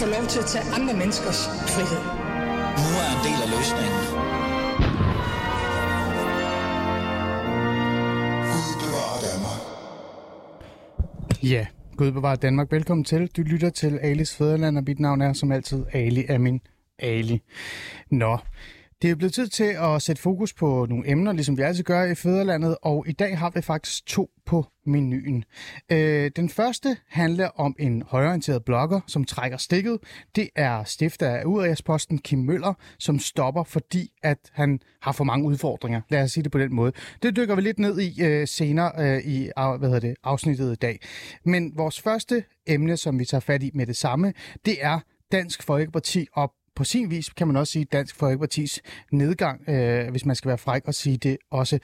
[0.00, 1.40] få lov til at tage andre menneskers
[1.74, 2.02] frihed.
[2.84, 4.02] Nu er en del af løsningen.
[11.42, 11.66] Ja,
[11.96, 12.72] Gud bevarer Danmark.
[12.72, 13.26] Velkommen til.
[13.36, 16.60] Du lytter til Alis Fæderland, og mit navn er som altid Ali Amin
[16.98, 17.42] Ali.
[18.10, 18.38] Nå,
[19.02, 22.04] det er blevet tid til at sætte fokus på nogle emner, ligesom vi altid gør
[22.04, 25.44] i Fæderlandet, og i dag har vi faktisk to på menuen.
[25.92, 29.98] Øh, den første handler om en højorienteret blogger, som trækker stikket.
[30.36, 35.46] Det er stifter af Udrigsposten, Kim Møller, som stopper, fordi at han har for mange
[35.46, 36.00] udfordringer.
[36.08, 36.92] Lad os sige det på den måde.
[37.22, 40.76] Det dykker vi lidt ned i øh, senere øh, i hvad hedder det, afsnittet i
[40.76, 41.00] dag.
[41.44, 44.32] Men vores første emne, som vi tager fat i med det samme,
[44.64, 45.00] det er
[45.32, 50.26] Dansk Folkeparti og på sin vis kan man også sige Dansk Folkepartis nedgang, øh, hvis
[50.26, 51.78] man skal være fræk og sige det også.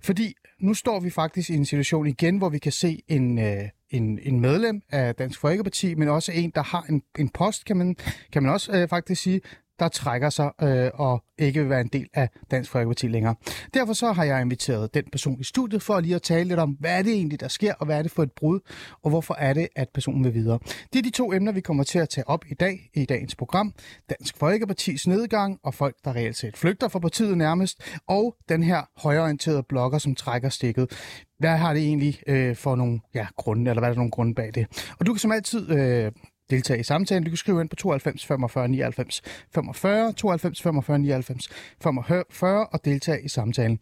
[0.00, 3.68] Fordi nu står vi faktisk i en situation igen, hvor vi kan se en, øh,
[3.90, 7.76] en, en medlem af Dansk Folkeparti, men også en, der har en, en post, kan
[7.76, 7.96] man,
[8.32, 9.40] kan man også øh, faktisk sige,
[9.78, 13.34] der trækker sig øh, og ikke vil være en del af Dansk Folkeparti længere.
[13.74, 16.70] Derfor så har jeg inviteret den person i studiet for lige at tale lidt om,
[16.80, 18.60] hvad er det egentlig, der sker, og hvad er det for et brud,
[19.02, 20.58] og hvorfor er det, at personen vil videre.
[20.92, 23.34] Det er de to emner, vi kommer til at tage op i dag i dagens
[23.34, 23.74] program.
[24.10, 28.82] Dansk Folkepartis nedgang og folk, der reelt set flygter fra partiet nærmest, og den her
[28.96, 30.90] højorienterede blogger, som trækker stikket.
[31.38, 34.34] Hvad har det egentlig øh, for nogle ja, grunde, eller hvad er der nogle grunde
[34.34, 34.66] bag det?
[34.98, 36.12] Og du kan som altid øh,
[36.52, 37.24] deltage i samtalen.
[37.24, 39.22] Du kan skrive ind på 92 45 99
[39.54, 41.48] 45, 92 45 99
[41.82, 43.78] 45 og deltage i samtalen.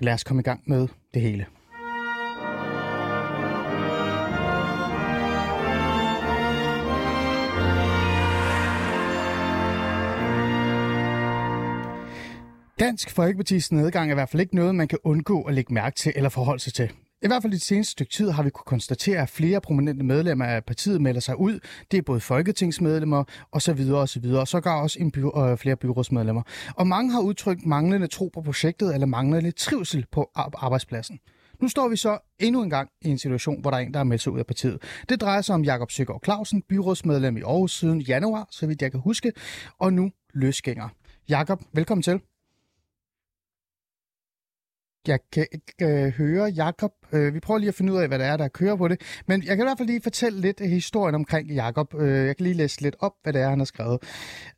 [0.00, 1.46] Lad os komme i gang med det hele.
[12.80, 15.96] Dansk Folkepartis nedgang er i hvert fald ikke noget, man kan undgå at lægge mærke
[15.96, 16.90] til eller forholde sig til.
[17.24, 20.04] I hvert fald i det seneste stykke tid har vi kunne konstatere, at flere prominente
[20.04, 21.58] medlemmer af partiet melder sig ud.
[21.90, 25.10] Det er både folketingsmedlemmer og så videre og så videre, og så gør også en
[25.10, 26.42] by, øh, flere byrådsmedlemmer.
[26.76, 31.18] Og mange har udtrykt manglende tro på projektet eller manglende trivsel på arbejdspladsen.
[31.60, 34.00] Nu står vi så endnu en gang i en situation, hvor der er en, der
[34.00, 34.82] er meldt sig ud af partiet.
[35.08, 38.90] Det drejer sig om Jakob Søgaard Clausen, byrådsmedlem i Aarhus siden januar, så vidt jeg
[38.90, 39.32] kan huske,
[39.78, 40.88] og nu løsgænger.
[41.28, 42.20] Jakob, velkommen til.
[45.06, 46.92] Jeg kan ikke øh, høre Jakob.
[47.12, 49.00] Øh, vi prøver lige at finde ud af, hvad der er, der kører på det.
[49.26, 51.94] Men jeg kan i hvert fald lige fortælle lidt af historien omkring Jakob.
[51.94, 53.98] Øh, jeg kan lige læse lidt op, hvad det er, han har skrevet.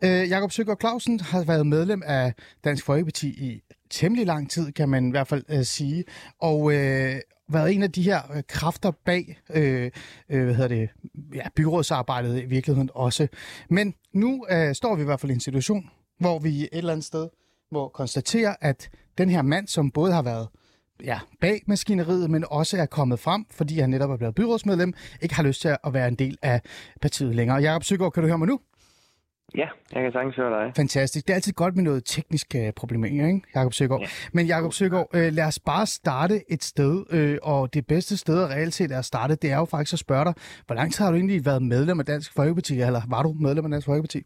[0.05, 2.34] Øh, Jakob Søgaard Clausen har været medlem af
[2.65, 6.05] Dansk Folkeparti i temmelig lang tid, kan man i hvert fald øh, sige.
[6.41, 7.16] Og øh,
[7.49, 9.91] været en af de her øh, kræfter bag øh,
[10.28, 10.88] øh, hvad hedder det,
[11.34, 13.28] ja, byrådsarbejdet i virkeligheden også.
[13.71, 15.91] Men nu øh, står vi i hvert fald i en situation,
[16.21, 17.28] hvor vi et eller andet sted
[17.72, 20.48] må konstatere, at den her mand, som både har været
[21.04, 24.92] ja, bag maskineriet, men også er kommet frem, fordi han netop er blevet byrådsmedlem,
[25.22, 26.60] ikke har lyst til at være en del af
[27.02, 27.58] partiet længere.
[27.58, 28.60] Jakob Søgaard, kan du høre mig nu?
[29.56, 30.72] Ja, jeg kan sagtens høre dig.
[30.76, 31.26] Fantastisk.
[31.26, 34.00] Det er altid godt med noget teknisk uh, problemering, ikke, Jakob Søgaard?
[34.00, 34.06] Ja.
[34.32, 38.42] Men Jakob Søgaard, uh, lad os bare starte et sted, uh, og det bedste sted
[38.44, 40.34] at reelt set er at starte, det er jo faktisk at spørge dig,
[40.66, 43.64] hvor lang tid har du egentlig været medlem af Dansk Folkeparti, eller var du medlem
[43.64, 44.22] af Dansk Folkeparti?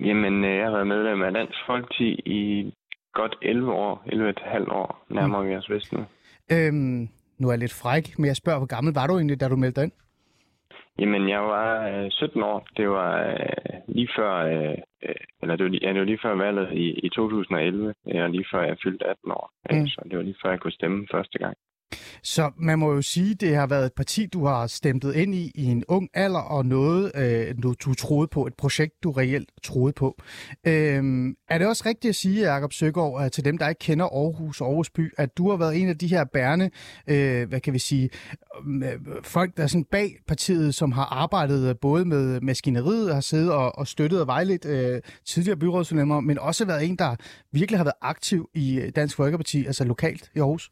[0.00, 2.08] Jamen, jeg har været medlem af Dansk Folkeparti
[2.38, 2.72] i
[3.12, 5.48] godt 11 år, 11,5 år, nærmere mm.
[5.48, 6.04] vi os vist nu.
[6.52, 7.08] Øhm,
[7.38, 9.56] nu er jeg lidt fræk, men jeg spørger, hvor gammel var du egentlig, da du
[9.56, 9.92] meldte dig ind?
[10.98, 12.66] Jamen, jeg var øh, 17 år.
[12.76, 16.34] Det var øh, lige før, øh, øh eller det var, ja, det var lige før
[16.34, 19.52] valget i, i 2011, og lige før jeg fyldte 18 år.
[19.70, 19.86] Mm.
[19.86, 21.56] Så det var lige før, jeg kunne stemme første gang.
[22.22, 25.52] Så man må jo sige, det har været et parti, du har stemplet ind i
[25.54, 29.92] i en ung alder, og noget, øh, du, troede på, et projekt, du reelt troede
[29.92, 30.22] på.
[30.66, 34.06] Øh, er det også rigtigt at sige, Jacob Søgaard, at til dem, der ikke kender
[34.06, 36.70] Aarhus og Aarhus by, at du har været en af de her bærende,
[37.06, 38.10] øh, hvad kan vi sige,
[38.58, 43.20] øhm, øh, folk, der er sådan bag partiet, som har arbejdet både med maskineriet, har
[43.20, 47.16] siddet og, og støttet og vejledt øh, tidligere byrådsmedlemmer, men også været en, der
[47.52, 50.70] virkelig har været aktiv i Dansk Folkeparti, altså lokalt i Aarhus?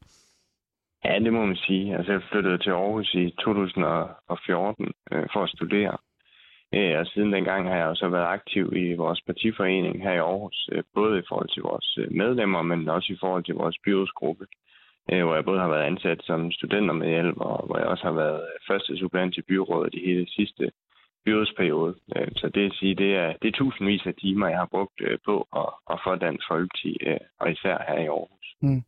[1.05, 1.97] Ja, det må man sige.
[1.97, 5.97] Altså, jeg flyttede til Aarhus i 2014 øh, for at studere.
[6.75, 10.69] Øh, og siden dengang har jeg også været aktiv i vores partiforening her i Aarhus,
[10.73, 14.47] øh, både i forhold til vores øh, medlemmer, men også i forhold til vores byrådsgruppe,
[15.13, 18.05] øh, hvor jeg både har været ansat som studenter med hjælp, og hvor jeg også
[18.05, 20.71] har været øh, første supplant til byrådet i hele sidste
[21.25, 21.95] byrådsperiode.
[22.17, 25.01] Øh, så det at sige, det er, det er tusindvis af timer, jeg har brugt
[25.01, 28.47] øh, på at, at få Dansk Folkeparti, øh, og især her i Aarhus.
[28.63, 28.83] Mm.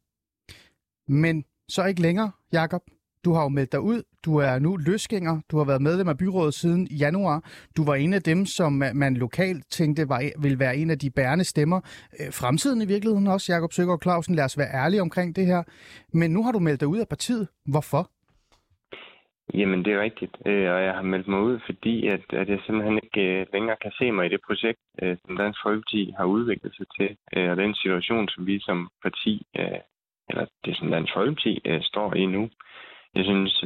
[1.08, 1.44] Men
[1.75, 2.83] så ikke længere, Jakob.
[3.25, 4.03] Du har jo meldt dig ud.
[4.25, 5.41] Du er nu løsgænger.
[5.51, 7.39] Du har været medlem af byrådet siden januar.
[7.77, 10.99] Du var en af dem, som man lokalt tænkte var, e-, ville være en af
[10.99, 11.81] de bærende stemmer.
[12.21, 14.35] Øh, fremtiden i virkeligheden også, Jakob Søgaard Clausen.
[14.35, 15.63] Lad os være ærlige omkring det her.
[16.13, 17.49] Men nu har du meldt dig ud af partiet.
[17.73, 18.11] Hvorfor?
[19.55, 20.35] Jamen, det er rigtigt.
[20.47, 23.77] Øh, og jeg har meldt mig ud, fordi at, at jeg simpelthen ikke øh, længere
[23.83, 24.81] kan se mig i det projekt,
[25.23, 27.11] som Dansk Folkeparti har udviklet sig til.
[27.51, 29.47] Og den situation, som vi som parti,
[30.32, 32.50] eller det som Dansk Folkeparti står i nu,
[33.14, 33.61] jeg synes,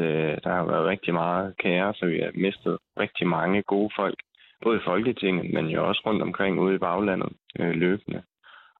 [0.44, 4.18] der har været rigtig meget kære, så vi har mistet rigtig mange gode folk,
[4.62, 8.22] både i Folketinget, men jo også rundt omkring ude i baglandet løbende.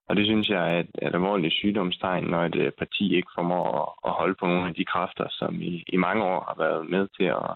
[0.09, 3.65] Og det synes jeg er et, et alvorligt sygdomstegn, når et øh, parti ikke formår
[3.81, 6.89] at, at holde på nogle af de kræfter, som i, i mange år har været
[6.89, 7.51] med til at,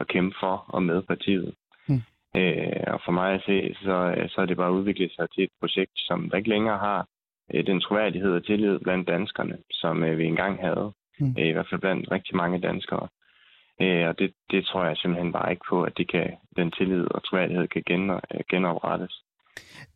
[0.00, 1.54] at kæmpe for og med partiet.
[1.88, 2.02] Mm.
[2.36, 3.94] Øh, og for mig at se, så,
[4.28, 7.06] så er det bare udviklet sig til et projekt, som der ikke længere har
[7.54, 10.92] øh, den troværdighed og tillid blandt danskerne, som øh, vi engang havde.
[11.20, 11.34] Mm.
[11.38, 13.08] Øh, I hvert fald blandt rigtig mange danskere.
[13.82, 17.06] Øh, og det, det tror jeg simpelthen bare ikke på, at det kan, den tillid
[17.10, 19.14] og troværdighed kan gen, øh, genoprettes.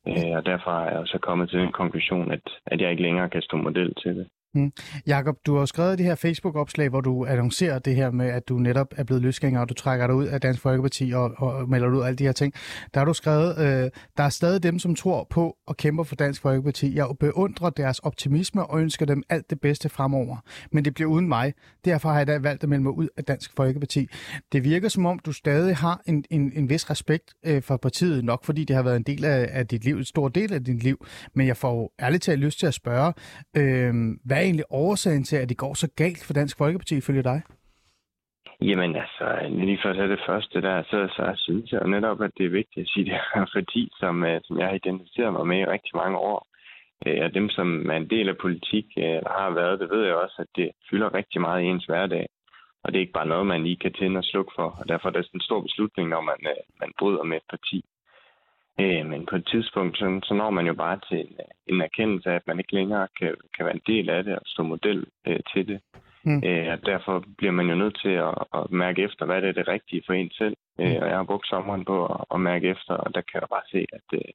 [0.08, 3.30] Øh, og derfor er jeg så kommet til den konklusion, at, at jeg ikke længere
[3.30, 4.28] kan stå model til det.
[4.54, 4.72] Mm.
[5.06, 8.58] Jakob, du har skrevet det her Facebook-opslag, hvor du annoncerer det her med, at du
[8.58, 11.88] netop er blevet løsgænger, og du trækker dig ud af Dansk Folkeparti og, og melder
[11.88, 12.52] ud af alle de her ting.
[12.94, 16.16] Der har du skrevet, øh, der er stadig dem, som tror på og kæmper for
[16.16, 16.94] Dansk Folkeparti.
[16.94, 20.36] Jeg beundrer deres optimisme og ønsker dem alt det bedste fremover.
[20.72, 21.54] Men det bliver uden mig.
[21.84, 24.08] Derfor har jeg da valgt at melde mig ud af Dansk Folkeparti.
[24.52, 28.24] Det virker som om, du stadig har en, en, en vis respekt øh, for partiet,
[28.24, 30.64] nok fordi det har været en del af, af dit liv, en stor del af
[30.64, 31.06] dit liv.
[31.34, 33.12] Men jeg får ærligt talt lyst til at spørge,
[33.56, 37.22] øh, hvad er egentlig årsagen til, at det går så galt for Dansk Folkeparti, ifølge
[37.22, 37.42] dig?
[38.60, 42.30] Jamen altså, lige for at tage det første der, så, så synes jeg netop, at
[42.38, 45.46] det er vigtigt at sige, det her fordi, som, øh, som jeg har identificeret mig
[45.46, 46.46] med i rigtig mange år,
[47.06, 50.02] øh, og dem, som er en del af politik, der eller har været, det ved
[50.04, 52.26] jeg også, at det fylder rigtig meget i ens hverdag.
[52.82, 55.08] Og det er ikke bare noget, man lige kan tænde og slukke for, og derfor
[55.08, 56.36] er det en stor beslutning, når man,
[56.80, 57.84] man bryder med et parti.
[58.80, 61.36] Øh, men på et tidspunkt, så, så når man jo bare til en,
[61.66, 64.42] en erkendelse af, at man ikke længere kan, kan være en del af det og
[64.46, 65.80] stå model øh, til det.
[66.24, 66.42] Mm.
[66.46, 69.52] Øh, og derfor bliver man jo nødt til at, at mærke efter, hvad det er
[69.52, 70.56] det rigtige for en selv.
[70.80, 71.02] Øh, mm.
[71.02, 73.66] og jeg har brugt sommeren på at, at mærke efter, og der kan jeg bare
[73.74, 74.32] se, at, øh,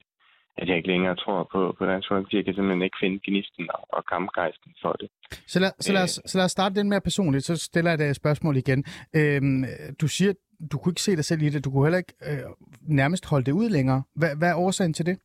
[0.56, 2.36] at jeg ikke længere tror på, på Dansk Folkeparti.
[2.36, 5.08] Jeg kan simpelthen ikke finde gnisten og, og kampgejsten for det.
[5.46, 6.28] Så lad, så, lad os, øh.
[6.28, 8.84] så lad os starte den mere personligt, så stiller jeg et spørgsmål igen.
[9.16, 9.64] Øhm,
[10.00, 10.32] du siger,
[10.72, 11.64] du kunne ikke se dig selv i det.
[11.64, 12.50] Du kunne heller ikke øh,
[13.00, 14.02] nærmest holde det ud længere.
[14.16, 15.18] Hvad, hvad er årsagen til det?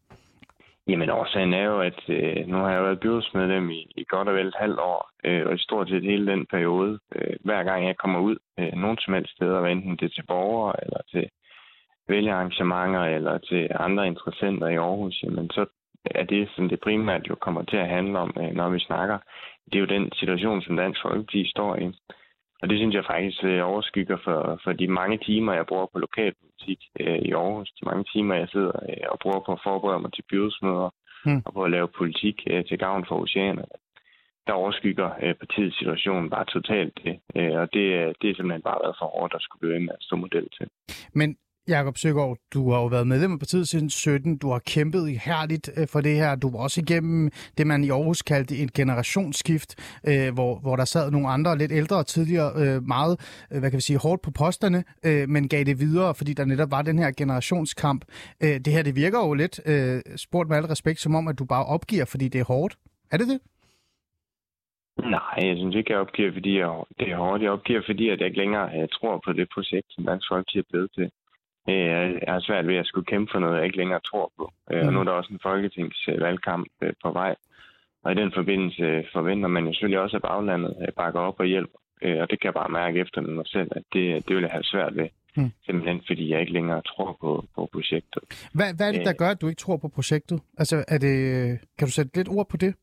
[0.87, 4.35] Jamen årsagen er jo, at øh, nu har jeg været byrådsmedlem i, i godt og
[4.35, 7.87] vel et halvt år, øh, og i stort set hele den periode, øh, hver gang
[7.87, 11.29] jeg kommer ud øh, nogen som helst steder, enten det er til borgere, eller til
[12.07, 15.65] vælgerarrangementer, eller til andre interessenter i Aarhus, jamen så
[16.05, 19.17] er det, som det primært jo kommer til at handle om, øh, når vi snakker.
[19.65, 21.85] Det er jo den situation, som Dansk Folkeparti står i.
[22.61, 25.99] Og det synes jeg faktisk øh, overskygger for, for de mange timer, jeg bruger på
[25.99, 27.71] lokalpolitik øh, i Aarhus.
[27.71, 30.89] De mange timer, jeg sidder øh, og bruger på at forberede mig til byrådsmøder
[31.25, 31.41] mm.
[31.45, 33.65] og på at lave politik øh, til gavn for oceaner.
[34.47, 37.19] Der overskygger øh, partiets situation bare totalt det.
[37.35, 37.85] Øh, og det,
[38.21, 40.67] det er simpelthen bare været for hårdt at skulle blive med at stå model til.
[41.13, 41.37] Men
[41.69, 44.37] Jakob Søgaard, du har jo været medlem af partiet siden 17.
[44.37, 46.35] Du har kæmpet ihærdigt øh, for det her.
[46.35, 49.69] Du var også igennem det, man i Aarhus kaldte et generationsskift,
[50.09, 53.13] øh, hvor, hvor der sad nogle andre lidt ældre tidligere øh, meget,
[53.51, 56.45] øh, hvad kan vi sige, hårdt på posterne, øh, men gav det videre, fordi der
[56.45, 58.05] netop var den her generationskamp.
[58.41, 59.55] Det her, det virker jo lidt,
[60.19, 62.73] spurgt med al respekt, som om, at du bare opgiver, fordi det er hårdt.
[63.11, 63.39] Er det det?
[65.15, 67.43] Nej, jeg synes ikke, jeg opgiver, fordi jeg, det er hårdt.
[67.43, 70.69] Jeg opgiver, fordi at jeg ikke længere tror på det projekt, som Dansk Folkeparti er
[70.71, 71.11] blevet til.
[71.69, 74.53] Øh, jeg har svært ved at skulle kæmpe for noget, jeg ikke længere tror på.
[74.71, 74.87] Mm.
[74.87, 77.35] Og nu er der også en folketingsvalgkamp øh, på vej.
[78.03, 81.79] Og i den forbindelse forventer man jo selvfølgelig også, at baglandet bakker op og hjælper.
[82.21, 84.63] Og det kan jeg bare mærke efter mig selv, at det, det vil jeg have
[84.63, 85.07] svært ved.
[85.37, 85.51] Mm.
[85.65, 88.23] Simpelthen fordi jeg ikke længere tror på, på projektet.
[88.53, 90.39] Hvad, hvad er det, der gør, at du ikke tror på projektet?
[90.57, 91.15] Altså, er det,
[91.77, 92.75] kan du sætte lidt ord på det?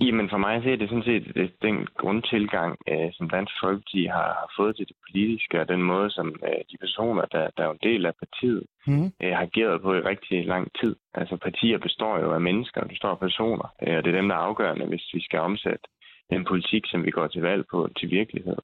[0.00, 4.04] Jamen for mig så er det sådan set det, den grundtilgang, øh, som Dansk Folkeparti
[4.04, 7.64] har, har fået til det politiske, og den måde, som øh, de personer, der, der
[7.64, 9.06] er en del af partiet, mm.
[9.22, 10.96] øh, har ageret på i rigtig lang tid.
[11.14, 14.28] Altså partier består jo af mennesker, der består af personer, øh, og det er dem,
[14.28, 15.86] der er afgørende, hvis vi skal omsætte
[16.30, 18.58] den politik, som vi går til valg på, til virkelighed.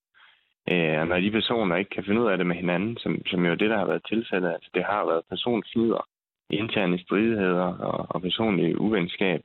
[0.70, 3.46] Øh, og når de personer ikke kan finde ud af det med hinanden, som, som
[3.46, 6.02] jo det, der har været tilfældet, altså det har været personfnider,
[6.50, 9.40] interne stridigheder og, og personlig uvenskab,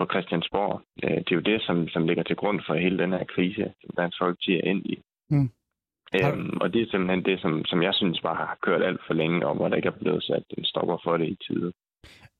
[0.00, 0.74] på Christiansborg.
[1.04, 3.64] Øh, det er jo det, som, som ligger til grund for hele den her krise,
[3.80, 4.94] som Dansk Folkeparti er ind i.
[5.30, 5.50] Mm.
[6.18, 9.14] Øhm, og det er simpelthen det, som, som jeg synes bare har kørt alt for
[9.14, 11.72] længe, og hvor der ikke er blevet sat en stopper for det i tide.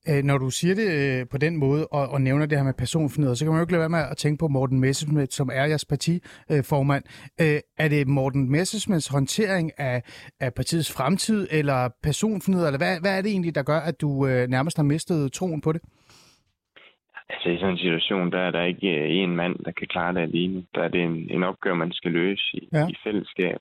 [0.09, 2.73] Øh, når du siger det øh, på den måde, og, og nævner det her med
[2.73, 5.49] personfornedret, så kan man jo ikke lade være med at tænke på Morten Messerschmidt, som
[5.53, 7.03] er jeres partiformand.
[7.41, 10.03] Øh, er det Morten Messerschmidts håndtering af,
[10.39, 14.27] af partiets fremtid, eller personfornedret, eller hvad, hvad er det egentlig, der gør, at du
[14.27, 15.81] øh, nærmest har mistet troen på det?
[17.31, 20.13] Altså i sådan en situation, der er der ikke øh, en mand, der kan klare
[20.13, 20.65] det alene.
[20.75, 22.87] Der er det en, en opgave, man skal løse i, ja.
[22.87, 23.59] i fællesskab.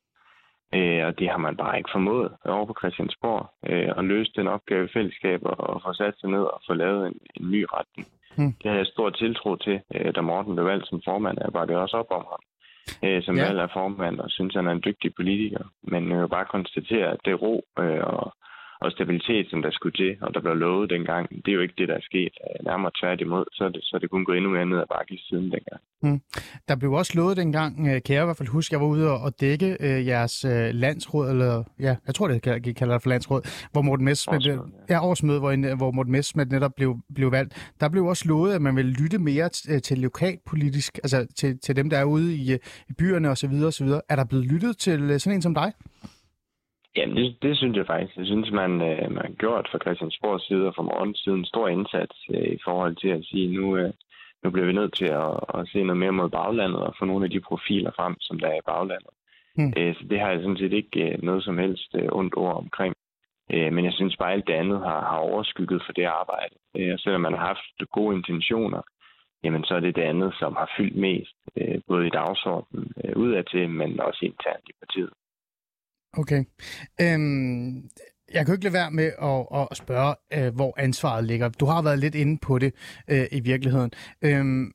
[0.74, 4.48] Øh, og det har man bare ikke formået over på Christiansborg øh, at løse den
[4.48, 8.08] opgave i fællesskab og, få sat sig ned og få lavet en, en ny retning.
[8.36, 8.52] Hmm.
[8.62, 11.38] Det har jeg stor tiltro til, øh, da Morten blev valgt som formand.
[11.40, 12.42] Jeg bakker også op om ham
[13.04, 13.46] øh, som ja.
[13.46, 15.64] valg af formand og synes, han er en dygtig politiker.
[15.82, 18.34] Men jeg vil bare konstatere, at det ro øh, og
[18.80, 21.74] og stabilitet, som der skulle til, og der blev lovet dengang, det er jo ikke
[21.78, 22.34] det, der er sket.
[22.44, 24.86] Øh, nærmere tværtimod, så er det, så er det kun gået endnu mere ned ad
[24.94, 25.80] bakke siden dengang.
[26.02, 26.20] Mm.
[26.68, 29.10] Der blev også lovet dengang, øh, kan jeg i hvert fald huske, jeg var ude
[29.10, 33.10] og dække øh, jeres øh, landsråd, eller ja, jeg tror, det kan, kalder det for
[33.10, 34.94] landsråd, hvor Morten Messerschmidt, årsmøde, ja.
[34.94, 37.74] ja, årsmøde, hvor, hvor Morten Messerschmidt netop blev, blev valgt.
[37.80, 41.76] Der blev også lovet, at man ville lytte mere til, til lokalpolitisk, altså til, til
[41.76, 42.52] dem, der er ude i,
[42.88, 43.52] i byerne osv.
[43.66, 43.88] osv.
[44.08, 45.72] Er der blevet lyttet til sådan en som dig?
[46.96, 48.16] Jamen, det, det synes jeg faktisk.
[48.16, 51.44] Jeg synes, man, øh, man har gjort fra Christiansborgs side og fra morgens side en
[51.44, 53.92] stor indsats øh, i forhold til at sige, nu, øh,
[54.42, 57.24] nu bliver vi nødt til at, at se noget mere mod baglandet og få nogle
[57.24, 59.14] af de profiler frem, som der er i baglandet.
[59.56, 59.72] Mm.
[59.78, 62.56] Øh, så det har jeg sådan set ikke øh, noget som helst øh, ondt ord
[62.56, 62.94] omkring.
[63.52, 66.54] Øh, men jeg synes bare, at alt det andet har, har overskygget for det arbejde.
[66.76, 68.82] Øh, selvom man har haft gode intentioner,
[69.44, 73.16] jamen så er det det andet, som har fyldt mest, øh, både i dagsordenen øh,
[73.16, 75.12] udadtil, men også internt i partiet.
[76.18, 76.44] Okay.
[77.00, 77.82] Øhm,
[78.34, 81.48] jeg kan ikke lade være med at, at spørge, øh, hvor ansvaret ligger.
[81.60, 82.72] Du har været lidt inde på det
[83.10, 83.90] øh, i virkeligheden.
[84.24, 84.72] Øhm,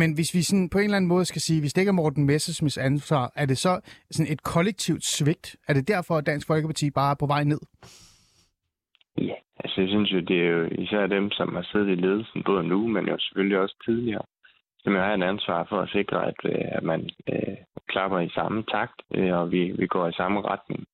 [0.00, 2.02] men hvis vi sådan på en eller anden måde skal sige, hvis det ikke er
[2.02, 3.80] Morten Messersmiths ansvar, er det så
[4.10, 5.56] sådan et kollektivt svigt?
[5.68, 7.60] Er det derfor, at Dansk Folkeparti bare er på vej ned?
[9.18, 12.42] Ja, altså jeg synes jo, det er jo især dem, som har siddet i ledelsen
[12.46, 14.24] både nu, men jo selvfølgelig også tidligere,
[14.82, 17.56] som jo har et ansvar for at sikre, at, øh, at man øh,
[17.88, 20.86] klapper i samme takt, øh, og vi, vi går i samme retning.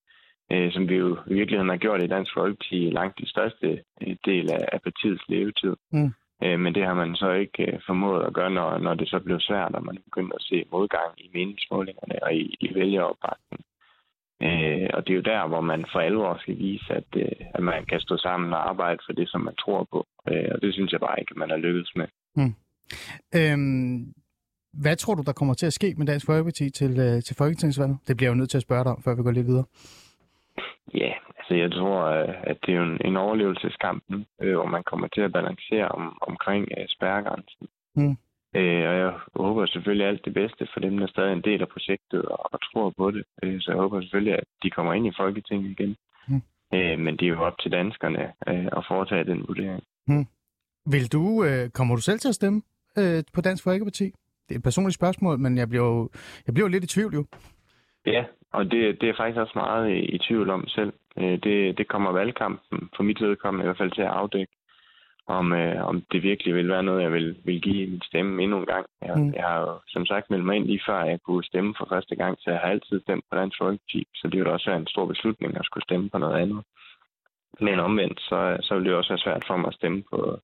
[0.53, 4.17] Øh, som vi jo i virkeligheden har gjort i Dansk Folkeparti langt de største øh,
[4.25, 5.77] del af, af partiets levetid.
[5.93, 6.13] Mm.
[6.45, 9.19] Øh, men det har man så ikke øh, formået at gøre, når, når det så
[9.19, 13.65] blev svært, og man begyndte at se modgang i meningsmålingerne og i, i vælgeropbakningen.
[14.43, 17.63] Øh, og det er jo der, hvor man for alvor skal vise, at, øh, at
[17.63, 20.07] man kan stå sammen og arbejde for det, som man tror på.
[20.29, 22.07] Øh, og det synes jeg bare ikke, at man har lykkedes med.
[22.37, 22.55] Mm.
[23.39, 24.13] Øhm,
[24.83, 27.99] hvad tror du, der kommer til at ske med Dansk Folkeparti til, øh, til Folketingsvalget?
[28.09, 29.65] Det bliver jeg jo nødt til at spørge dig om, før vi går lidt videre.
[30.95, 34.05] Ja, altså jeg tror, øh, at det er en, en overlevelseskamp,
[34.43, 37.67] øh, hvor man kommer til at balancere om, omkring øh, spærregrænsen.
[37.97, 38.17] Mm.
[38.57, 41.61] Øh, og jeg håber selvfølgelig alt det bedste for dem, der er stadig en del
[41.63, 43.25] af projektet og, og tror på det.
[43.43, 45.97] Øh, så jeg håber selvfølgelig, at de kommer ind i Folketinget igen.
[46.29, 46.43] Mm.
[46.75, 49.83] Øh, men det er jo op til danskerne øh, at foretage den vurdering.
[50.07, 50.27] Mm.
[50.87, 52.63] Vil du, øh, kommer du selv til at stemme
[52.99, 54.13] øh, på Dansk Folkeparti?
[54.49, 56.09] Det er et personligt spørgsmål, men jeg bliver jo,
[56.47, 57.25] jeg bliver jo lidt i tvivl jo.
[58.07, 60.93] Ja, og det, det er faktisk også meget i, i tvivl om selv.
[61.19, 64.53] Øh, det, det kommer valgkampen for mit vedkommende i hvert fald til at afdække,
[65.27, 68.59] om, øh, om det virkelig vil være noget, jeg vil, vil give min stemme endnu
[68.59, 68.87] en gang.
[69.03, 69.33] Jeg, mm.
[69.35, 72.17] jeg har jo som sagt meldt mig ind lige før, jeg kunne stemme for første
[72.17, 74.87] gang, så jeg har altid stemt på Dansk Folkeparti, så det vil også være en
[74.87, 76.65] stor beslutning at skulle stemme på noget andet.
[77.61, 80.39] Men omvendt, så, så vil det også være svært for mig at stemme på,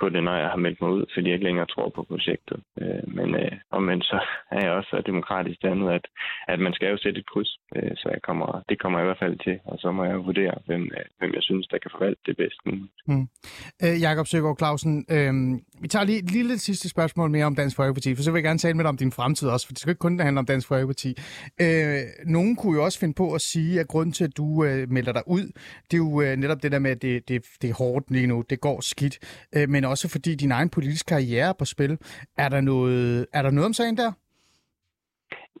[0.00, 2.58] på det, når jeg har meldt mig ud, fordi jeg ikke længere tror på projektet.
[2.80, 4.18] Øh, men øh, omvendt så
[4.50, 6.04] er jeg også demokratisk dannet, at,
[6.48, 9.10] at man skal jo sætte et kryds, øh, så jeg kommer, det kommer jeg i
[9.10, 11.90] hvert fald til, og så må jeg vurdere, hvem, øh, hvem jeg synes, der kan
[11.94, 12.60] forvalte det bedst.
[12.66, 13.26] Mm.
[13.84, 15.34] Øh, Jakob Søgaard Clausen, øh,
[15.80, 18.44] vi tager lige et lille sidste spørgsmål mere om Dansk Folkeparti, for så vil jeg
[18.44, 20.46] gerne tale med dig om din fremtid også, for det skal ikke kun handle om
[20.46, 21.10] Dansk Folkeparti.
[21.60, 24.90] Øh, nogen kunne jo også finde på at sige, at grunden til, at du øh,
[24.90, 25.44] melder dig ud,
[25.88, 28.26] det er jo øh, netop det der med, at det, det, det er hårdt lige
[28.26, 29.16] nu, det går skidt,
[29.56, 31.98] øh, men også fordi din egen politiske karriere er på spil.
[32.38, 34.12] Er der noget, er der noget om sagen der?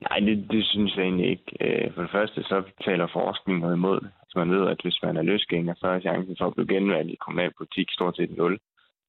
[0.08, 1.50] Nej, det, det synes jeg egentlig ikke.
[1.60, 4.10] Øh, for det første så taler forskning noget imod det.
[4.36, 7.22] Man ved, at hvis man er løsgænger, så er chancen for at blive genvalgt i
[7.24, 8.58] kommunalpolitik stort set 0.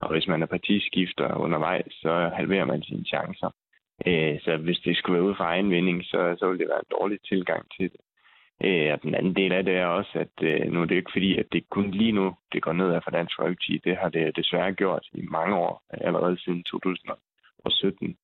[0.02, 3.50] Og hvis man er partiskifter undervejs, så halverer man sine chancer.
[4.08, 6.84] Øh, så hvis det skulle være ud fra egen vinding, så, så ville det være
[6.86, 8.02] en dårlig tilgang til det.
[8.64, 11.12] Øh, og den anden del af det er også, at øh, nu er det ikke
[11.14, 13.82] fordi, at det kun lige nu, det går nedad for Dansk Folkeparti.
[13.84, 18.18] Det har det desværre gjort i mange år, allerede siden 2017.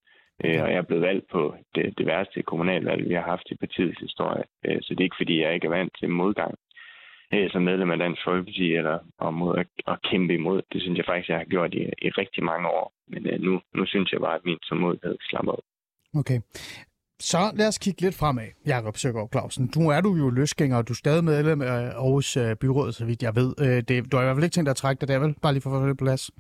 [0.44, 3.56] Øh, og jeg er blevet valgt på det, det værste kommunalvalg, vi har haft i
[3.56, 4.44] partiets historie.
[4.66, 6.56] Øh, så det er ikke fordi, jeg ikke er vant til modgang
[7.52, 10.62] som medlem af Dansk Folkeparti, eller om mod at, at kæmpe imod.
[10.74, 12.94] Det synes jeg faktisk, jeg har gjort i, i rigtig mange år.
[13.08, 15.64] Men øh, nu, nu synes jeg bare, at min tålmodighed slapper op.
[16.16, 16.40] Okay.
[17.20, 19.72] Så lad os kigge lidt fremad, Jakob Søgaard Clausen.
[19.78, 23.06] Nu er du jo løsgænger, og du er stadig medlem af Aarhus øh, Byråd, så
[23.06, 23.54] vidt jeg ved.
[23.62, 25.36] Øh, det, du har i hvert fald ikke tænkt dig at trække dig der, vel?
[25.42, 26.32] Bare lige for at få det på plads.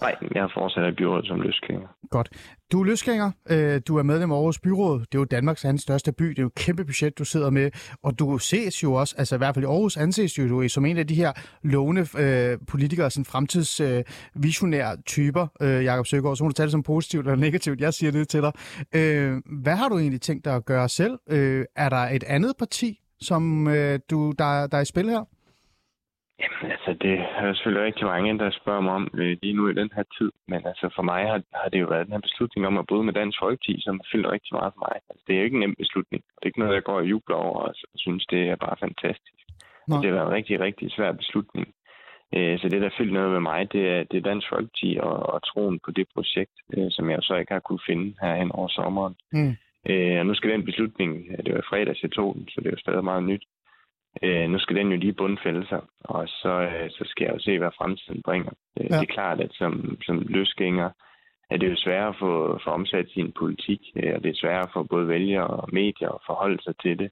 [0.00, 1.88] Nej, jeg fortsætter i byrådet som løsgænger.
[2.10, 2.28] Godt.
[2.72, 5.78] Du er løsgænger, øh, du er medlem af Aarhus Byråd, det er jo Danmarks anden
[5.78, 7.70] største by, det er jo et kæmpe budget, du sidder med,
[8.02, 10.84] og du ses jo også, altså i hvert fald i Aarhus anses jo du som
[10.84, 16.44] en af de her lovende øh, politikere, sådan fremtidsvisionære øh, typer, øh, Jakob Søgaard, så
[16.44, 18.52] må du tage det som positivt eller negativt, jeg siger det til dig.
[18.94, 21.18] Øh, hvad har du egentlig tænkt dig at gøre selv?
[21.30, 25.24] Øh, er der et andet parti, som øh, du, der, der er i spil her?
[26.42, 29.78] Jamen, altså, det er selvfølgelig rigtig mange, der spørger mig om øh, lige nu i
[29.80, 30.30] den her tid.
[30.48, 33.04] Men altså, for mig har, har det jo været den her beslutning om at bryde
[33.04, 34.96] med Dansk Folkeparti, som har fyldt rigtig meget for mig.
[35.10, 36.20] Altså, det er jo ikke en nem beslutning.
[36.36, 39.40] Det er ikke noget, jeg går og jubler over og synes, det er bare fantastisk.
[39.88, 39.96] Nå.
[39.96, 41.68] Det har været en rigtig, rigtig svær beslutning.
[42.36, 45.16] Øh, så det, der fyldt noget med mig, det er, det er Dansk Folkeparti og,
[45.32, 48.52] og troen på det projekt, øh, som jeg så ikke har kunne finde her hen
[48.52, 49.14] over sommeren.
[49.32, 49.54] Mm.
[49.90, 51.10] Øh, og nu skal den beslutning,
[51.46, 53.44] det var fredags, jeg tog den, så det er jo stadig meget nyt.
[54.22, 57.38] Øh, nu skal den jo lige bundfælde sig, og så, øh, så skal jeg jo
[57.38, 58.52] se, hvad fremtiden bringer.
[58.80, 58.94] Øh, ja.
[58.96, 60.90] Det er klart, at som, som løsgænger
[61.50, 64.68] er det jo sværere at få, få omsat sin politik, øh, og det er sværere
[64.72, 67.10] for både vælgere og medier at forholde sig til det.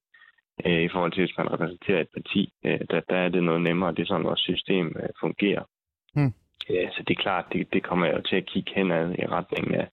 [0.66, 3.62] Øh, I forhold til, hvis man repræsenterer et parti, øh, der, der er det noget
[3.62, 3.94] nemmere.
[3.94, 5.64] Det er sådan, vores system øh, fungerer.
[6.14, 6.32] Mm.
[6.70, 9.26] Ja, så det er klart, det, det kommer jeg jo til at kigge henad i
[9.26, 9.88] retningen af.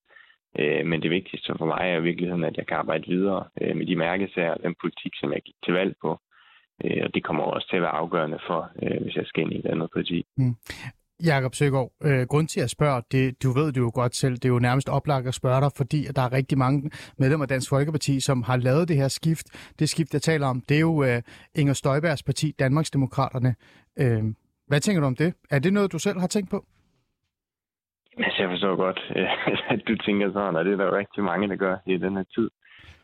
[0.59, 3.75] Øh, men det vigtigste for mig er i virkeligheden, at jeg kan arbejde videre øh,
[3.75, 6.19] med de mærkesager og den politik, som jeg gik til valg på.
[6.83, 9.53] Øh, og det kommer også til at være afgørende for, øh, hvis jeg skal ind
[9.53, 10.25] i et andet parti.
[10.37, 10.55] Mm.
[11.23, 14.45] Jakob Søgaard, øh, grund til at spørge, det, du ved det jo godt selv, det
[14.45, 17.69] er jo nærmest oplagt at spørge dig, fordi der er rigtig mange medlemmer af Dansk
[17.69, 19.75] Folkeparti, som har lavet det her skift.
[19.79, 21.21] Det skift, jeg taler om, det er jo øh,
[21.55, 23.55] Inger Støjbergs parti, Danmarksdemokraterne.
[23.99, 24.23] Øh,
[24.67, 25.33] hvad tænker du om det?
[25.51, 26.65] Er det noget, du selv har tænkt på?
[28.17, 28.99] Altså, jeg forstår godt,
[29.73, 32.15] at du tænker sådan, og det er der jo rigtig mange, der gør i den
[32.17, 32.49] her tid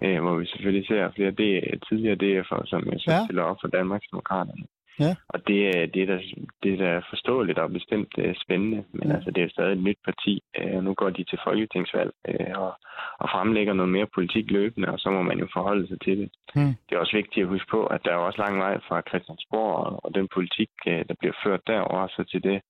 [0.03, 1.41] øh, hvor vi selvfølgelig ser flere D,
[1.87, 3.25] tidligere DF'er, som jeg så ja.
[3.25, 4.65] stiller op for Danmarksdemokraterne.
[4.99, 5.15] Ja.
[5.27, 6.19] Og det, det, er da,
[6.63, 9.15] det er da forståeligt og bestemt uh, spændende, men ja.
[9.15, 10.43] altså, det er stadig et nyt parti.
[10.61, 12.73] Uh, nu går de til folketingsvalg uh, og,
[13.19, 16.29] og fremlægger noget mere politik løbende, og så må man jo forholde sig til det.
[16.55, 16.73] Mm.
[16.89, 19.75] Det er også vigtigt at huske på, at der er også lang vej fra Christiansborg
[19.85, 22.61] og, og den politik, uh, der bliver ført derover så til det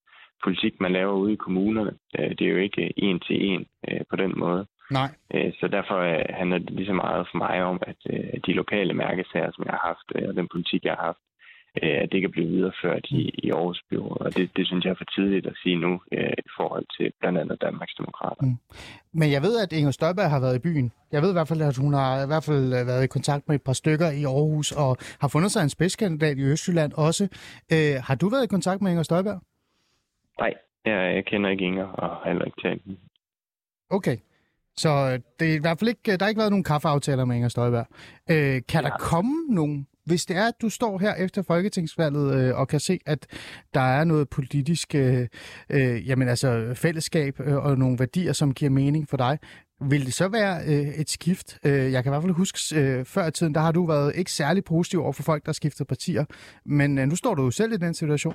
[0.43, 1.93] politik, man laver ude i kommunerne.
[2.19, 4.65] Uh, det er jo ikke en til en uh, på den måde.
[4.91, 5.09] Nej.
[5.33, 8.53] Øh, så derfor øh, handler det lige så meget for mig om, at øh, de
[8.53, 11.23] lokale mærkesager, som jeg har haft, og den politik, jeg har haft,
[11.75, 14.21] at det kan blive videreført i, i Aarhus Byråd.
[14.25, 17.37] Og det, det synes jeg er for tidligt at sige nu i forhold til blandt
[17.39, 18.45] andet Danmarks Demokrater.
[18.45, 18.57] Mm.
[19.13, 20.91] Men jeg ved, at Inger Støjberg har været i byen.
[21.11, 23.55] Jeg ved i hvert fald, at hun har i hvert fald været i kontakt med
[23.55, 27.23] et par stykker i Aarhus og har fundet sig en spidskandidat i Østjylland også.
[27.73, 29.39] Øh, har du været i kontakt med Inger Støjberg?
[30.39, 30.53] Nej,
[30.85, 32.81] jeg, jeg kender ikke Inger og heller ikke talt
[33.89, 34.17] Okay.
[34.77, 37.35] Så øh, det er i hvert fald ikke, der har ikke været nogen kaffeaftaler med
[37.35, 37.87] Inger Støjberg.
[38.29, 38.89] Øh, kan ja.
[38.89, 42.79] der komme nogen, hvis det er, at du står her efter Folketingsvalget øh, og kan
[42.79, 43.27] se, at
[43.73, 45.27] der er noget politisk øh,
[45.69, 49.39] øh, jamen altså fællesskab øh, og nogle værdier, som giver mening for dig,
[49.81, 51.59] vil det så være øh, et skift?
[51.65, 54.15] Øh, jeg kan i hvert fald huske, øh, før i tiden, der har du været
[54.15, 56.25] ikke særlig positiv over for folk, der har skiftet partier,
[56.65, 58.33] men øh, nu står du jo selv i den situation.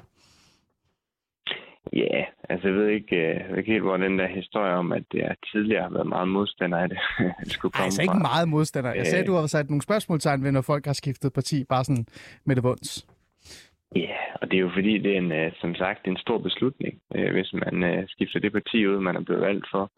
[1.93, 4.73] Ja, yeah, altså jeg ved ikke, øh, jeg ved ikke helt, hvor den der historie
[4.73, 6.99] om, at er tidligere har været meget modstander af det,
[7.45, 8.95] det skulle komme Ej, altså ikke meget modstander.
[8.95, 11.85] Jeg sagde, at du har sat nogle spørgsmålstegn ved, når folk har skiftet parti, bare
[11.85, 12.07] sådan
[12.45, 13.07] med det vunds.
[13.97, 17.01] Ja, og det er jo fordi, det er en, øh, som sagt en stor beslutning,
[17.15, 19.91] øh, hvis man skifter det parti ud, man er blevet valgt for.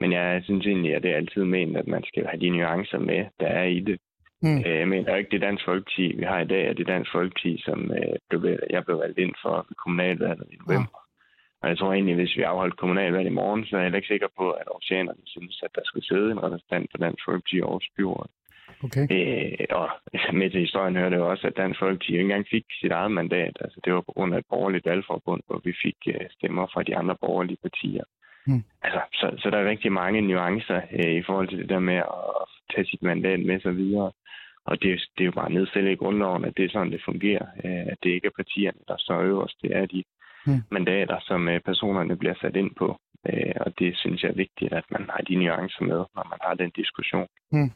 [0.00, 2.98] Men jeg synes egentlig, at det er altid ment, at man skal have de nuancer
[2.98, 3.98] med, der er i det.
[4.42, 4.60] Mm.
[4.64, 7.92] Jeg mener ikke, det Dansk Folkeparti, vi har i dag, er det Dansk Folkeparti, som
[8.70, 11.07] jeg blev valgt ind for kommunalvalget i november.
[11.62, 14.28] Og jeg tror egentlig, hvis vi afholdt kommunalvalg i morgen, så er jeg ikke sikker
[14.38, 17.88] på, at oceanerne synes, at der skal sidde en repræsentant for Dansk Folkeparti i Aarhus
[17.96, 18.28] Byråd.
[18.84, 19.06] Okay.
[19.14, 19.88] Øh, og
[20.38, 23.10] med til historien hører det jo også, at Dansk Folkeparti ikke engang fik sit eget
[23.10, 23.56] mandat.
[23.60, 26.82] Altså, det var på grund af et borgerligt valgforbund, hvor vi fik uh, stemmer fra
[26.82, 28.04] de andre borgerlige partier.
[28.46, 28.62] Mm.
[28.82, 31.96] Altså, så, så der er rigtig mange nuancer uh, i forhold til det der med
[31.96, 32.44] at
[32.74, 34.12] tage sit mandat med sig videre.
[34.64, 37.46] Og det, det er jo bare nedstillet i grundloven, at det er sådan, det fungerer.
[37.64, 39.62] Uh, at det ikke er partierne, der står øverst.
[39.62, 40.04] Det er de
[40.46, 40.62] mm.
[40.70, 42.88] mandater, som øh, personerne bliver sat ind på.
[43.28, 46.38] Øh, og det synes jeg er vigtigt, at man har de nuancer med, når man
[46.42, 47.28] har den diskussion.
[47.52, 47.70] Mm.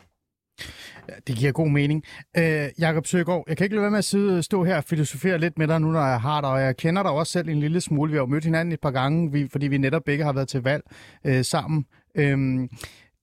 [1.27, 2.05] Det giver god mening.
[2.37, 5.39] Øh, Jakob Søgaard, jeg kan ikke lade være med at sidde, stå her og filosofere
[5.39, 7.61] lidt med dig nu, når jeg har dig, og jeg kender dig også selv en
[7.61, 8.11] lille smule.
[8.11, 10.49] Vi har jo mødt hinanden et par gange, vi, fordi vi netop begge har været
[10.49, 10.83] til valg
[11.27, 11.87] øh, sammen.
[12.15, 12.69] Øh,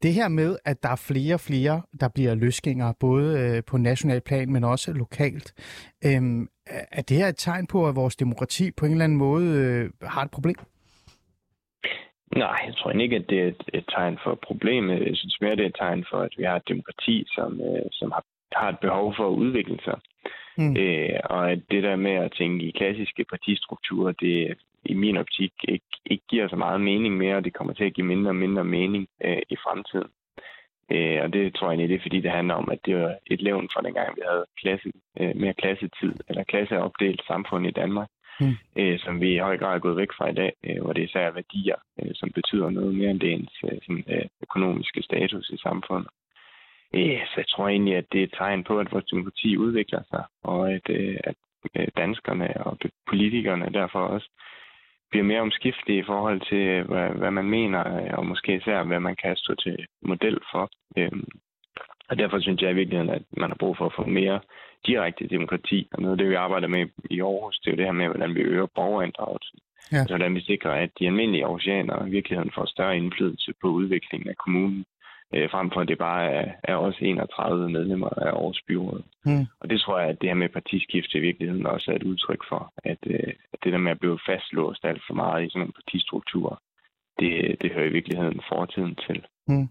[0.04, 3.78] det her med, at der er flere og flere, der bliver løsgængere, både øh, på
[3.78, 5.54] national plan, men også lokalt.
[6.06, 6.22] Øh,
[6.92, 10.08] er det her et tegn på, at vores demokrati på en eller anden måde øh,
[10.10, 10.56] har et problem?
[12.36, 15.08] Nej, jeg tror ikke, at det er et, et tegn for problemet.
[15.08, 17.86] Jeg synes mere, det er et tegn for, at vi har et demokrati, som, øh,
[17.92, 18.24] som har,
[18.56, 20.00] har et behov for at udvikle sig.
[20.58, 20.78] Mm.
[20.78, 25.54] Øh, og at det der med at tænke i klassiske partistrukturer, det i min optik
[25.68, 28.36] ikke, ikke giver så meget mening mere, og det kommer til at give mindre og
[28.36, 30.12] mindre mening øh, i fremtiden.
[30.92, 33.16] Øh, og det tror jeg egentlig, det er, fordi det handler om, at det var
[33.26, 38.10] et levn fra dengang, vi havde klasse, øh, mere klassetid, eller klasseopdelt samfund i Danmark,
[38.40, 38.56] mm.
[38.76, 41.04] øh, som vi i høj grad er gået væk fra i dag, øh, hvor det
[41.04, 45.02] især er værdier, øh, som betyder noget mere end det ens øh, sådan, øh, økonomiske
[45.02, 46.10] status i samfundet.
[46.94, 50.02] Øh, så jeg tror egentlig, at det er et tegn på, at vores demokrati udvikler
[50.10, 51.36] sig, og at, øh, at
[51.76, 54.30] øh, danskerne og politikerne derfor også
[55.10, 57.80] bliver mere omskiftelige i forhold til, hvad, hvad man mener,
[58.18, 60.70] og måske især, hvad man kan stå til model for.
[60.98, 61.28] Øhm,
[62.10, 64.40] og derfor synes jeg i virkeligheden, at man har brug for at få mere
[64.86, 65.88] direkte demokrati.
[65.94, 68.08] Og noget af det, vi arbejder med i Aarhus, det er jo det her med,
[68.08, 69.60] hvordan vi øger borgerinddragelsen.
[69.92, 69.98] Ja.
[69.98, 74.30] Altså, hvordan vi sikrer, at de almindelige aarhusianere i virkeligheden får større indflydelse på udviklingen
[74.30, 74.86] af kommunen,
[75.34, 79.04] øh, frem for at det bare er, er også 31 medlemmer af Aarhus Byråd.
[79.26, 79.46] Mm.
[79.60, 82.42] Og det tror jeg, at det her med partiskifte i virkeligheden også er et udtryk
[82.50, 85.60] for, at, øh, at det der med at blive fastlåst alt for meget i sådan
[85.60, 86.56] nogle partistrukturer,
[87.20, 89.26] det, det hører i virkeligheden fortiden til.
[89.48, 89.68] Mm.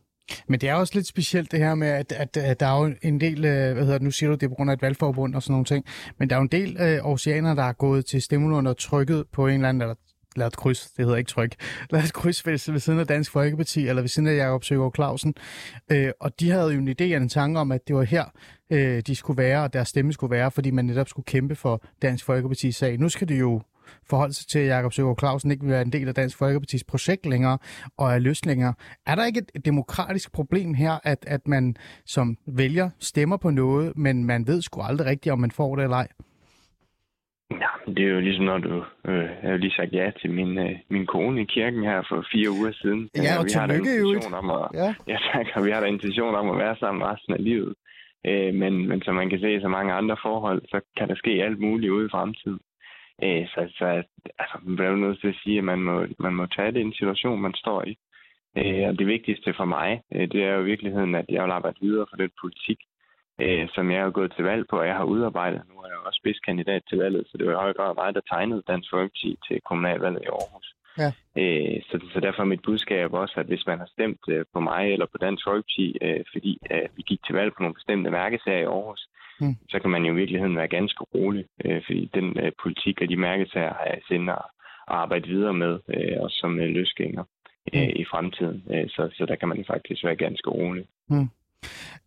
[0.49, 2.94] Men det er også lidt specielt det her med, at, at, at der er jo
[3.03, 4.83] en del, øh, hvad hedder det, nu siger du det er på grund af et
[4.83, 5.85] valgforbund og sådan nogle ting,
[6.18, 9.25] men der er jo en del øh, oceaner, der er gået til stemmelunder og trykket
[9.33, 9.94] på en eller anden, eller
[10.38, 11.55] lavet kryds, det hedder ikke tryk,
[11.90, 14.94] lad et kryds ved, ved siden af Dansk Folkeparti, eller ved siden af Jakob Søgaard
[14.94, 15.35] Clausen.
[15.92, 18.24] Øh, og de havde jo en idé og en tanke om, at det var her,
[18.70, 21.83] øh, de skulle være, og deres stemme skulle være, fordi man netop skulle kæmpe for
[22.03, 22.98] Dansk Folkeparti's sag.
[22.98, 23.62] Nu skal det jo
[24.05, 26.85] forholde sig til, at Jakob Søgaard Clausen ikke vil være en del af Dansk Folkepartis
[26.85, 27.59] projekt længere
[27.96, 28.74] og er løs længere.
[29.07, 33.98] Er der ikke et demokratisk problem her, at, at man som vælger stemmer på noget,
[33.98, 36.09] men man ved sgu aldrig rigtigt, om man får det eller ej?
[37.50, 38.84] Ja, det er jo ligesom, når du...
[39.08, 42.26] Øh, jeg har lige sagt ja til min, øh, min kone i kirken her for
[42.32, 43.11] fire uger siden.
[43.16, 43.66] Ja, og vi har
[44.34, 44.94] om at, ja.
[45.12, 47.74] ja, tak, og vi har da intention om at være sammen resten af livet.
[48.26, 51.14] Øh, men, men som man kan se i så mange andre forhold, så kan der
[51.14, 52.61] ske alt muligt ude i fremtiden.
[53.22, 53.84] Øh, så, så
[54.38, 56.88] altså, man bliver nødt til at sige, at man må, man må tage det i
[56.90, 57.98] en situation, man står i.
[58.58, 61.50] Øh, og det vigtigste for mig, øh, det er jo i virkeligheden, at jeg vil
[61.50, 62.78] arbejde videre for den politik,
[63.40, 65.62] øh, som jeg har gået til valg på, og jeg har udarbejdet.
[65.68, 68.29] Nu er jeg også spidskandidat til valget, så det var i høj grad mig, der
[68.33, 70.68] tegnede Dansk Folkeparti til kommunalvalget i Aarhus.
[71.03, 71.11] Ja.
[71.40, 74.61] Øh, så, så derfor er mit budskab også, at hvis man har stemt øh, på
[74.61, 78.11] mig eller på Dansk Folkeparti, øh, fordi øh, vi gik til valg på nogle bestemte
[78.11, 79.09] mærkesager i Aarhus,
[79.40, 79.57] mm.
[79.68, 83.09] så kan man jo i virkeligheden være ganske rolig, øh, fordi den øh, politik og
[83.09, 84.42] de mærkesager har jeg sendt at
[84.88, 87.25] arbejde videre med, øh, også som øh, løsgænger
[87.75, 88.01] øh, mm.
[88.03, 88.62] i fremtiden.
[88.75, 90.85] Øh, så, så der kan man faktisk være ganske rolig.
[91.09, 91.29] Mm.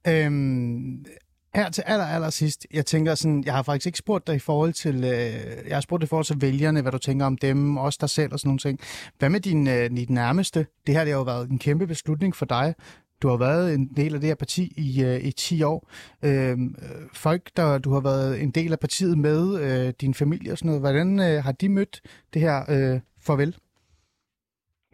[0.07, 1.05] Øhm,
[1.53, 4.39] her til aller, aller sidst, jeg tænker sådan, jeg har faktisk ikke spurgt dig i
[4.39, 7.37] forhold til, øh, jeg har spurgt dig i forhold til vælgerne, hvad du tænker om
[7.37, 8.79] dem, også dig selv og sådan nogle ting.
[9.19, 10.65] Hvad med din, øh, din nærmeste?
[10.87, 12.75] Det her det har jo været en kæmpe beslutning for dig.
[13.21, 15.89] Du har været en del af det her parti i, øh, i 10 år.
[16.23, 20.51] Øhm, øh, folk, der du har været en del af partiet med, øh, din familie
[20.51, 22.01] og sådan noget, hvordan øh, har de mødt
[22.33, 23.55] det her øh, farvel?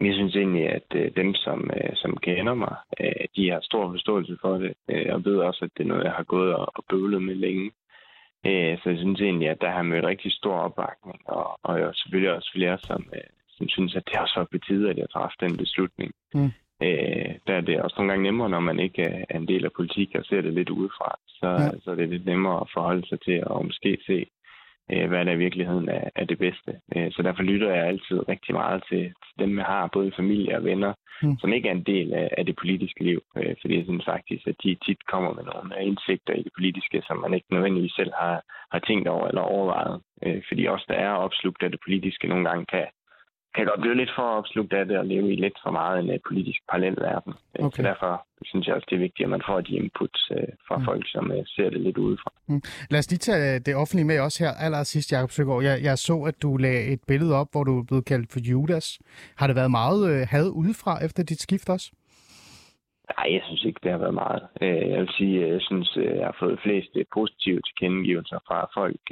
[0.00, 3.90] Jeg synes egentlig, at øh, dem, som, øh, som kender mig, øh, de har stor
[3.90, 6.68] forståelse for det, øh, og ved også, at det er noget, jeg har gået og,
[6.74, 7.70] og bøvlet med længe.
[8.46, 11.90] Øh, så jeg synes egentlig, at der har mødt rigtig stor opbakning, og, og jeg
[11.94, 15.10] selvfølgelig også flere, som, øh, som synes, at det også var på tide, at jeg
[15.10, 16.12] træffede den beslutning.
[16.34, 16.50] Mm.
[16.82, 19.72] Øh, der er det også nogle gange nemmere, når man ikke er en del af
[19.72, 21.18] politik og ser det lidt udefra.
[21.28, 21.70] Så, ja.
[21.84, 24.26] så det er lidt nemmere at forholde sig til at måske se,
[24.92, 26.80] øh, hvad der i virkeligheden er, er det bedste.
[26.96, 30.64] Øh, så derfor lytter jeg altid rigtig meget til, dem, jeg har, både familie og
[30.64, 31.38] venner, mm.
[31.38, 33.20] som ikke er en del af, af det politiske liv.
[33.36, 37.02] Øh, fordi jeg synes faktisk, at de tit kommer med nogle indsigter i det politiske,
[37.06, 40.00] som man ikke nødvendigvis selv har, har tænkt over eller overvejet.
[40.24, 42.86] Øh, fordi også der er opslugt af det politiske nogle gange kan
[43.58, 46.10] kan godt blive lidt for opslugt af det og leve i lidt for meget en
[46.14, 47.32] uh, politisk parallelverden.
[47.58, 47.76] Øh, okay.
[47.76, 48.12] Så derfor
[48.48, 50.36] synes jeg også, det er vigtigt, at man får de inputs uh,
[50.68, 50.84] fra mm.
[50.84, 52.30] folk, som uh, ser det lidt udefra.
[52.48, 52.62] Mm.
[52.90, 55.62] Lad os lige tage det offentlige med også her aller sidst, Jacob Søgaard.
[55.62, 58.40] Jeg, jeg så, at du lagde et billede op, hvor du er blevet kaldt for
[58.50, 58.98] Judas.
[59.36, 61.88] Har det været meget uh, had udefra efter dit skift også?
[63.16, 64.42] Nej, jeg synes ikke, det har været meget.
[64.60, 69.04] Jeg vil sige, jeg synes, jeg har fået flest positive tilkendegivelser fra folk,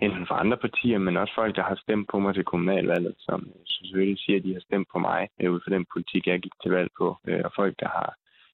[0.00, 3.52] enten fra andre partier, men også folk, der har stemt på mig til kommunalvalget, som
[3.66, 6.56] selvfølgelig siger, at de har stemt på mig øh, ud fra den politik, jeg gik
[6.62, 7.16] til valg på.
[7.28, 8.08] Øh, og folk, der har,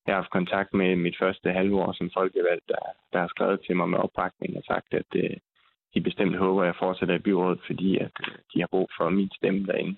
[0.07, 3.61] jeg har haft kontakt med mit første halve år som folkevalgt, der, der har skrevet
[3.67, 5.37] til mig med opbakning og sagt, at øh,
[5.95, 9.11] de bestemt håber, at jeg fortsætter i byrådet, fordi at øh, de har brug for
[9.11, 9.97] min stemme derinde.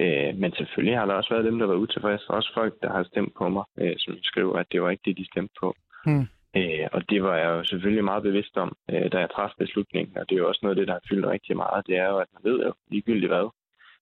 [0.00, 2.30] Øh, men selvfølgelig har der også været dem, der var utilfredse.
[2.30, 5.18] Også folk, der har stemt på mig, øh, som skriver, at det var ikke det,
[5.18, 5.74] de stemte på.
[6.06, 6.26] Hmm.
[6.56, 10.18] Øh, og det var jeg jo selvfølgelig meget bevidst om, øh, da jeg træffede beslutningen.
[10.18, 11.86] Og det er jo også noget af det, der har fyldt rigtig meget.
[11.86, 13.48] Det er jo, at man ved jo ligegyldigt hvad,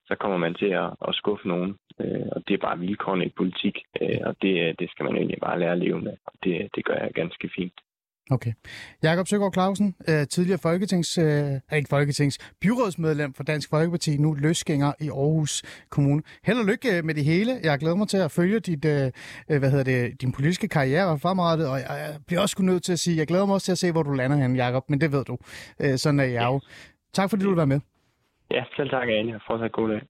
[0.07, 1.77] så kommer man til at, at skuffe nogen.
[2.01, 5.39] Øh, og det er bare vilkårene i politik, øh, og det, det skal man egentlig
[5.41, 6.17] bare lære at leve med.
[6.27, 7.79] Og det, det gør jeg ganske fint.
[8.33, 8.53] Okay.
[9.03, 14.93] Jakob Søgaard Clausen, øh, tidligere folketings, øh, ikke folketings, byrådsmedlem for Dansk Folkeparti, nu løsgænger
[15.01, 16.23] i Aarhus Kommune.
[16.45, 17.53] Held og lykke øh, med det hele.
[17.63, 19.11] Jeg glæder mig til at følge dit, øh,
[19.47, 23.17] hvad hedder det, din politiske karriere fremrettet, og jeg bliver også nødt til at sige,
[23.17, 25.25] jeg glæder mig også til at se, hvor du lander hen, Jakob, men det ved
[25.25, 25.37] du.
[25.97, 26.61] Sådan er jeg jo.
[27.13, 27.81] Tak fordi du vil være med.
[28.51, 29.37] Ja, selv tak, Anja.
[29.47, 30.01] Fortsat god dag.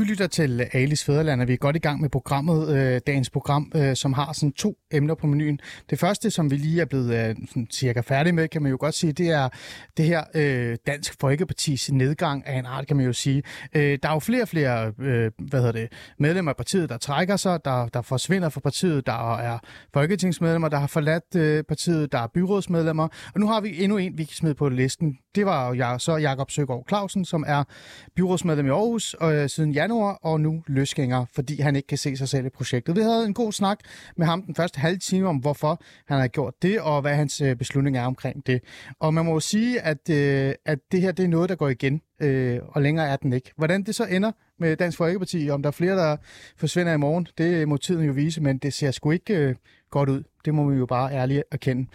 [0.00, 3.30] Du lytter til Alis Fæderland, og vi er godt i gang med programmet, øh, dagens
[3.30, 5.60] program, øh, som har sådan to emner på menuen.
[5.90, 8.76] Det første, som vi lige er blevet øh, sådan cirka færdige med, kan man jo
[8.80, 9.48] godt sige, det er
[9.96, 13.42] det her øh, Dansk Folkepartis nedgang af en art, kan man jo sige.
[13.74, 16.98] Øh, der er jo flere og flere øh, hvad hedder det, medlemmer af partiet, der
[16.98, 19.58] trækker sig, der, der forsvinder fra partiet, der er
[19.92, 24.18] folketingsmedlemmer, der har forladt øh, partiet, der er byrådsmedlemmer, og nu har vi endnu en,
[24.18, 25.18] vi kan smide på listen.
[25.34, 27.64] Det var jo jeg, så Jakob Søgaard Clausen, som er
[28.16, 32.28] byrådsmedlem i Aarhus øh, siden januar, og nu løsgænger, fordi han ikke kan se sig
[32.28, 32.96] selv i projektet.
[32.96, 33.78] Vi havde en god snak
[34.16, 37.40] med ham den første halve time om, hvorfor han har gjort det, og hvad hans
[37.40, 38.60] øh, beslutning er omkring det.
[39.00, 41.68] Og man må jo sige, at, øh, at det her det er noget, der går
[41.68, 43.52] igen, øh, og længere er den ikke.
[43.56, 46.16] Hvordan det så ender med Dansk Folkeparti, om der er flere, der
[46.56, 49.54] forsvinder i morgen, det må tiden jo vise, men det ser sgu ikke øh,
[49.90, 50.22] godt ud.
[50.44, 51.86] Det må vi jo bare ærligt erkende.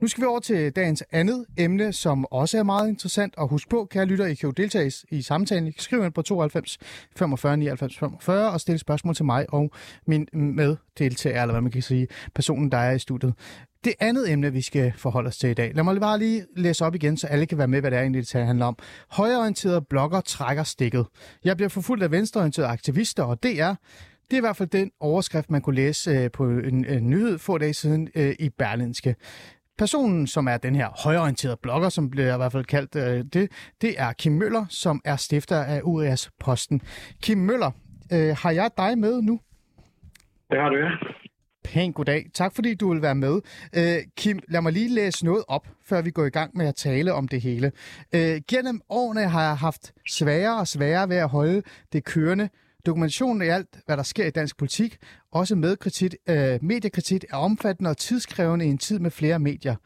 [0.00, 3.36] Nu skal vi over til dagens andet emne, som også er meget interessant.
[3.36, 5.66] Og husk på, kære lytter, I kan jo deltage i samtalen.
[5.66, 6.78] I kan skrive ind på 92
[7.16, 9.70] 45 99 45 og stille spørgsmål til mig og
[10.06, 13.34] min meddeltager, eller hvad man kan sige, personen, der er i studiet.
[13.84, 15.72] Det andet emne, vi skal forholde os til i dag.
[15.74, 18.00] Lad mig bare lige læse op igen, så alle kan være med, hvad det er
[18.00, 18.76] egentlig, det handler om.
[19.10, 21.06] Højreorienterede blogger trækker stikket.
[21.44, 23.74] Jeg bliver forfulgt af venstreorienterede aktivister, og DR
[24.30, 27.38] det er i hvert fald den overskrift, man kunne læse øh, på en, en nyhed
[27.38, 29.14] få dage siden øh, i Berlinske.
[29.78, 33.52] Personen, som er den her højorienterede blogger, som bliver i hvert fald kaldt øh, det,
[33.80, 36.82] det er Kim Møller, som er stifter af URS Posten.
[37.22, 37.70] Kim Møller,
[38.12, 39.40] øh, har jeg dig med nu?
[40.50, 40.90] Det har du, ja.
[41.64, 42.26] Pænt goddag.
[42.34, 43.40] Tak fordi du vil være med.
[43.76, 46.74] Øh, Kim, lad mig lige læse noget op, før vi går i gang med at
[46.74, 47.72] tale om det hele.
[48.14, 52.48] Øh, gennem årene har jeg haft sværere og sværere ved at holde det kørende
[52.86, 54.96] Dokumentationen af alt, hvad der sker i dansk politik,
[55.32, 59.76] også med kritik, øh, mediekritik, er omfattende og tidskrævende i en tid med flere medier.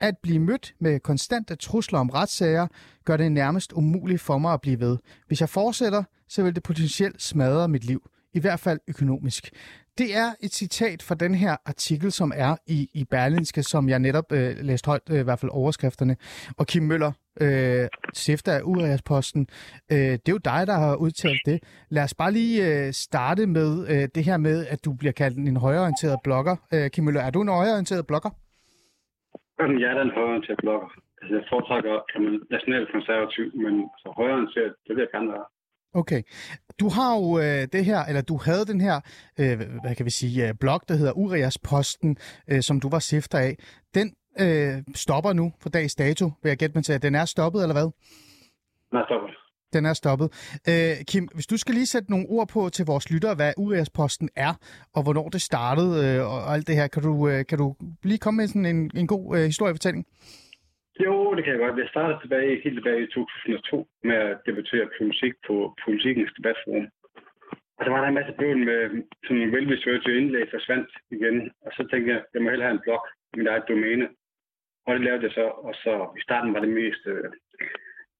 [0.00, 2.66] At blive mødt med konstante trusler om retssager,
[3.04, 4.98] gør det nærmest umuligt for mig at blive ved.
[5.26, 8.10] Hvis jeg fortsætter, så vil det potentielt smadre mit liv.
[8.34, 9.50] I hvert fald økonomisk.
[9.98, 13.98] Det er et citat fra den her artikel, som er i, i Berlinske, som jeg
[13.98, 16.16] netop øh, læste højt, øh, i hvert fald overskrifterne.
[16.56, 19.48] Og Kim Møller, øh, stifter af Urias-posten.
[19.92, 21.58] Øh, det er jo dig, der har udtalt det.
[21.90, 25.36] Lad os bare lige øh, starte med øh, det her med, at du bliver kaldt
[25.38, 26.56] en højorienteret blogger.
[26.74, 28.30] Øh, Kim Møller, er du en højorienteret blogger?
[29.58, 30.88] Jeg er en højorienteret blogger.
[31.20, 31.94] Altså, jeg foretrækker
[32.54, 35.46] nationalt konservativ, men så højorienteret, det vil jeg gerne være.
[35.94, 36.22] Okay.
[36.80, 38.96] Du har jo øh, det her, eller du havde den her,
[39.40, 42.16] øh, hvad kan vi sige, øh, blog, der hedder Urias Posten,
[42.50, 43.56] øh, som du var stifter af.
[43.94, 47.02] Den øh, stopper nu for dags dato, vil jeg gætte mig til.
[47.02, 47.88] Den er stoppet, eller hvad?
[48.90, 49.30] Den er stoppet.
[49.76, 50.28] Den er stoppet.
[50.70, 54.28] Øh, Kim, hvis du skal lige sætte nogle ord på til vores lyttere, hvad Urias-posten
[54.36, 54.52] er,
[54.96, 57.66] og hvornår det startede, øh, og alt det her, kan du, øh, kan du
[58.10, 60.04] lige komme med sådan en, en god øh, historiefortælling?
[61.04, 61.82] Jo, det kan jeg godt.
[61.84, 66.86] Jeg startede tilbage, helt tilbage i 2002 med at debattere politik på Politikens debatforum.
[67.78, 68.80] Og der var der en masse bøvl med
[69.26, 71.36] sådan en well-researchet indlæg forsvandt igen.
[71.64, 73.02] Og så tænkte jeg, jeg må hellere have en blog
[73.36, 74.06] med eget domæne.
[74.86, 77.30] Og det lavede jeg så, og så i starten var det mest øh,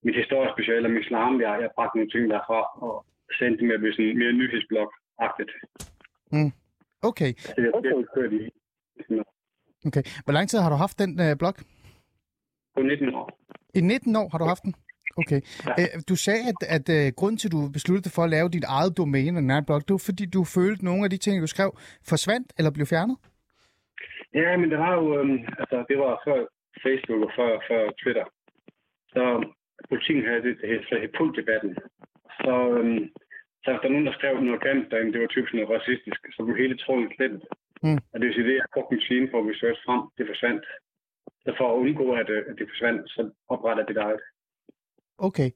[0.07, 1.41] mit historiske speciale om islam.
[1.41, 3.07] Jeg, jeg bragte nogle ting derfra, og
[3.39, 5.53] sendte med at blive sådan mere nyhedsblog-agtigt.
[6.33, 6.53] Mm.
[7.03, 7.33] Okay.
[7.39, 8.53] Så det, det, det, det,
[9.09, 9.23] det,
[9.87, 10.03] Okay.
[10.25, 11.55] Hvor lang tid har du haft den øh, blog?
[12.77, 13.39] På 19 år.
[13.75, 14.75] I 19 år har du haft den?
[15.17, 15.41] Okay.
[15.67, 15.83] Ja.
[15.83, 18.65] Æ, du sagde, at, at uh, grunden til, at du besluttede for at lave dit
[18.65, 21.47] eget domæne, her blog, det var fordi, du følte, at nogle af de ting, du
[21.47, 21.71] skrev,
[22.09, 23.17] forsvandt eller blev fjernet?
[24.41, 26.39] Ja, men det var jo, øhm, altså, det var før
[26.85, 28.27] Facebook og før, før Twitter.
[29.15, 29.23] Så
[29.89, 31.73] politikken havde det, det hedder pultdebatten.
[32.41, 33.03] Så, øhm,
[33.63, 36.21] så hvis der er nogen, der skrev noget grimt derinde, det var typisk noget racistisk,
[36.35, 37.43] så blev hele tråden slettet.
[37.83, 38.01] Mm.
[38.13, 40.65] Og det vil sige, det, jeg brugte min for at research frem, det forsvandt.
[41.45, 44.23] Så for at undgå, at, øh, at det forsvandt, så opretter det eget.
[45.19, 45.51] Okay.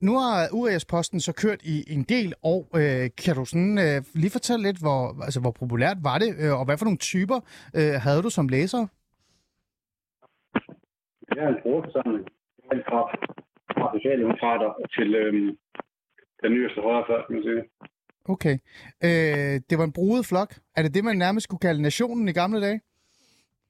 [0.00, 2.62] Nu har URS-posten så kørt i en del år.
[2.80, 6.52] Øh, kan du sådan øh, lige fortælle lidt, hvor, altså, hvor populært var det, øh,
[6.58, 7.38] og hvad for nogle typer
[7.78, 8.82] øh, havde du som læser?
[11.28, 12.24] Det er en brugerforsamling.
[12.88, 13.00] Fra,
[13.76, 15.50] fra socialdemokrater til øhm,
[16.42, 17.62] den nyeste højrefløj, kan man sige.
[18.34, 18.56] Okay.
[19.06, 20.50] Øh, det var en bruget flok.
[20.76, 22.80] Er det det, man nærmest kunne kalde nationen i gamle dage?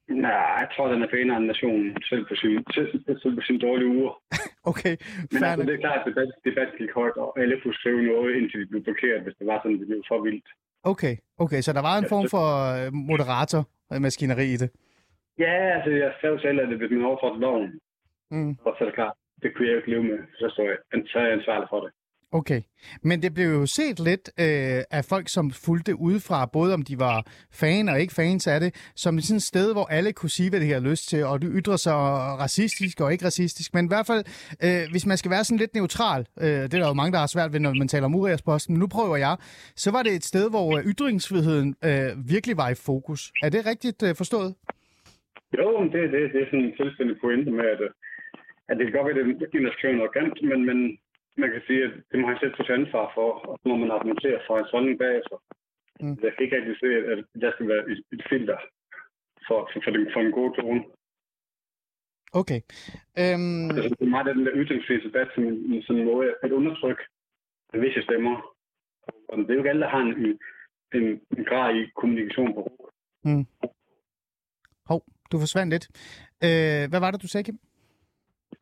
[0.08, 2.88] Nej, jeg tror, den er pænere end nationen, selv på sin, selv,
[3.22, 4.12] selv på sin dårlige uger.
[4.70, 4.94] okay,
[5.32, 8.36] Men altså, det er klart, at debat, debat gik højt, og alle kunne skrive noget,
[8.36, 10.48] indtil de blev blokeret, hvis det var sådan, det blev for vildt.
[10.82, 13.62] Okay, okay, så der var en form for øh, moderator
[14.06, 14.70] maskineri i det?
[15.38, 17.80] Ja, altså jeg skrev selv, at hvis man overtrådte loven,
[18.30, 18.52] mm.
[18.64, 20.78] og så er det klart, det kunne jeg jo ikke leve med, så, står jeg,
[21.10, 21.90] så er jeg ansvarlig for det.
[22.40, 22.60] Okay,
[23.08, 26.96] men det blev jo set lidt øh, af folk, som fulgte udefra, både om de
[27.06, 27.18] var
[27.60, 28.70] fan og ikke fans af det,
[29.02, 31.48] som sådan et sted, hvor alle kunne sige, hvad de havde lyst til, og du
[31.58, 31.96] ytrer sig
[32.44, 34.22] racistisk og ikke racistisk, men i hvert fald,
[34.66, 37.20] øh, hvis man skal være sådan lidt neutral, øh, det er der jo mange, der
[37.24, 39.34] har svært ved, når man taler om Uriasposten, nu prøver jeg,
[39.84, 43.20] så var det et sted, hvor øh, ytringsfriheden øh, virkelig var i fokus.
[43.44, 44.50] Er det rigtigt øh, forstået?
[45.58, 47.90] Jo, det, det, det er sådan en selvstændig pointe med, at, øh,
[48.68, 50.78] at det kan godt være, at det er en men, men
[51.42, 53.90] man kan sige, at det må han selv tage ansvar for, og så må man
[53.90, 55.36] argumentere for en holdning bagefter.
[56.00, 56.16] Mm.
[56.22, 58.58] Jeg kan ikke rigtig se, at der skal være et, filter
[59.46, 60.82] for, for, for, den, for en god tone.
[62.40, 62.60] Okay.
[63.22, 63.70] Um...
[63.70, 67.02] Altså, det er meget af den der ytringsfrihedsdebat som en, sådan en måde at undertrykke
[67.72, 68.34] visse stemmer.
[69.28, 70.38] Og det er jo ikke alle, der har en,
[70.94, 71.06] en,
[71.38, 72.62] en grad i kommunikation på.
[73.24, 73.46] Mm.
[74.86, 75.00] Hov,
[75.32, 75.86] du forsvandt lidt.
[76.46, 77.58] Uh, hvad var det, du sagde, Kim?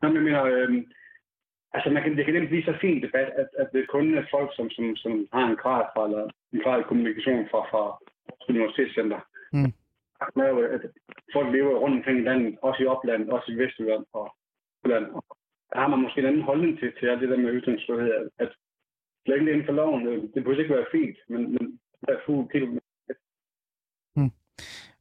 [0.01, 0.83] Nå, jeg mener, øh,
[1.75, 4.25] Altså, man kan, det kan nemt blive så fint debat, at, at det kun er
[4.35, 7.83] folk, som, som, som har en grad fra, eller en grad i kommunikation fra, fra
[8.49, 9.19] universitetscenter.
[9.53, 9.71] Mm.
[10.37, 10.81] Jo, at
[11.33, 14.35] folk lever rundt omkring i landet, også i oplandet, også i Vestjylland og
[14.85, 15.05] Jylland.
[15.71, 18.51] Der har man måske en anden holdning til, til det der med ytringsfrihed, at, at
[19.25, 22.81] slet ikke inden for loven, det burde ikke være fint, men, men der er fuld
[24.15, 24.31] mm.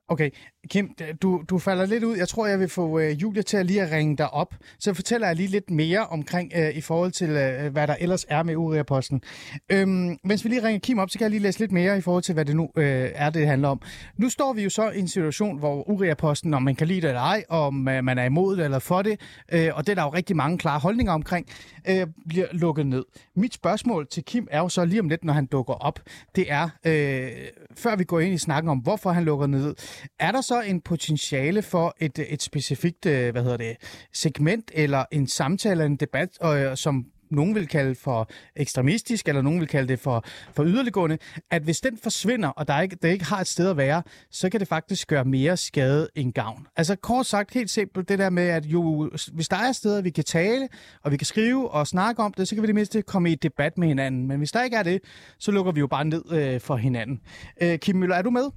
[0.08, 0.30] Okay,
[0.70, 0.90] Kim,
[1.22, 2.16] du, du falder lidt ud.
[2.16, 4.54] Jeg tror, jeg vil få øh, Julia til at lige at ringe dig op.
[4.78, 8.26] Så fortæller jeg lige lidt mere omkring øh, i forhold til, øh, hvad der ellers
[8.28, 9.22] er med Uriaposten.
[9.72, 12.00] Øhm, mens vi lige ringer Kim op, så kan jeg lige læse lidt mere i
[12.00, 13.82] forhold til, hvad det nu øh, er, det handler om.
[14.16, 17.08] Nu står vi jo så i en situation, hvor Uriaposten, om man kan lide det
[17.08, 19.20] eller ej, om øh, man er imod det eller for det,
[19.52, 21.46] øh, og det er der jo rigtig mange klare holdninger omkring,
[21.88, 23.04] øh, bliver lukket ned.
[23.36, 26.00] Mit spørgsmål til Kim er jo så lige om lidt, når han dukker op,
[26.36, 27.30] det er, øh,
[27.76, 29.74] før vi går ind i snakken om, hvorfor han lukker ned,
[30.18, 33.76] er der så en potentiale for et, et specifikt øh, hvad hedder det,
[34.12, 39.60] segment eller en samtale, en debat, øh, som nogen vil kalde for ekstremistisk, eller nogen
[39.60, 41.18] vil kalde det for, for yderliggående,
[41.50, 44.50] at hvis den forsvinder, og der ikke, der ikke har et sted at være, så
[44.50, 46.66] kan det faktisk gøre mere skade end gavn.
[46.76, 50.10] Altså kort sagt, helt simpelt det der med, at jo, hvis der er steder, vi
[50.10, 50.68] kan tale,
[51.02, 53.34] og vi kan skrive og snakke om det, så kan vi det mindste komme i
[53.34, 54.26] debat med hinanden.
[54.26, 55.00] Men hvis der ikke er det,
[55.38, 57.20] så lukker vi jo bare ned øh, for hinanden.
[57.62, 58.50] Øh, Kim Møller, er du med?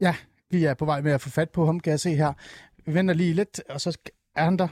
[0.00, 0.14] Ja,
[0.50, 2.32] vi er på vej med at få fat på ham, kan jeg se her.
[2.86, 3.98] Vi venter lige lidt, og så
[4.36, 4.68] er han der.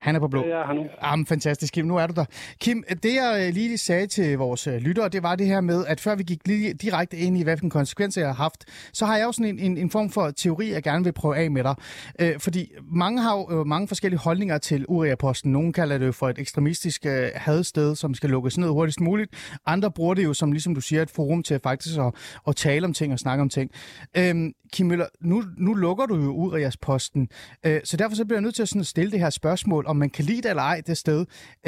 [0.00, 0.46] Han er på blå.
[0.46, 0.86] Ja, han nu.
[1.02, 1.86] Jamen, fantastisk, Kim.
[1.86, 2.24] Nu er du der.
[2.60, 5.86] Kim, det jeg øh, lige sagde til vores øh, lyttere, det var det her med,
[5.86, 9.16] at før vi gik lige direkte ind i, hvilken konsekvenser jeg har haft, så har
[9.16, 11.64] jeg også sådan en, en, en form for teori, jeg gerne vil prøve af med
[11.64, 11.74] dig.
[12.20, 15.52] Øh, fordi mange har jo øh, mange forskellige holdninger til Uriaposten.
[15.52, 19.58] Nogle kalder det jo for et ekstremistisk øh, hadsted, som skal lukkes ned hurtigst muligt.
[19.66, 22.14] Andre bruger det jo som, ligesom du siger, et forum til faktisk at,
[22.48, 23.70] at tale om ting og snakke om ting.
[24.16, 24.34] Øh,
[24.72, 27.28] Kim Møller, nu, nu lukker du jo Uriasposten,
[27.66, 29.84] øh, så derfor så bliver jeg nødt til at, sådan at stille det her spørgsmål
[29.90, 31.20] om man kan lide det eller ej det sted.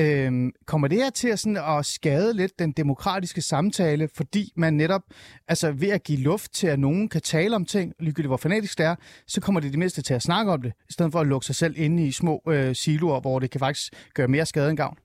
[0.02, 0.30] Øh,
[0.70, 5.04] kommer det her til at, sådan, at skade lidt den demokratiske samtale, fordi man netop,
[5.48, 8.78] altså ved at give luft til, at nogen kan tale om ting, ligegyldigt hvor fanatisk
[8.78, 11.20] det er, så kommer det det mindste til at snakke om det, i stedet for
[11.20, 14.46] at lukke sig selv inde i små øh, siloer, hvor det kan faktisk gøre mere
[14.46, 14.98] skade end gavn?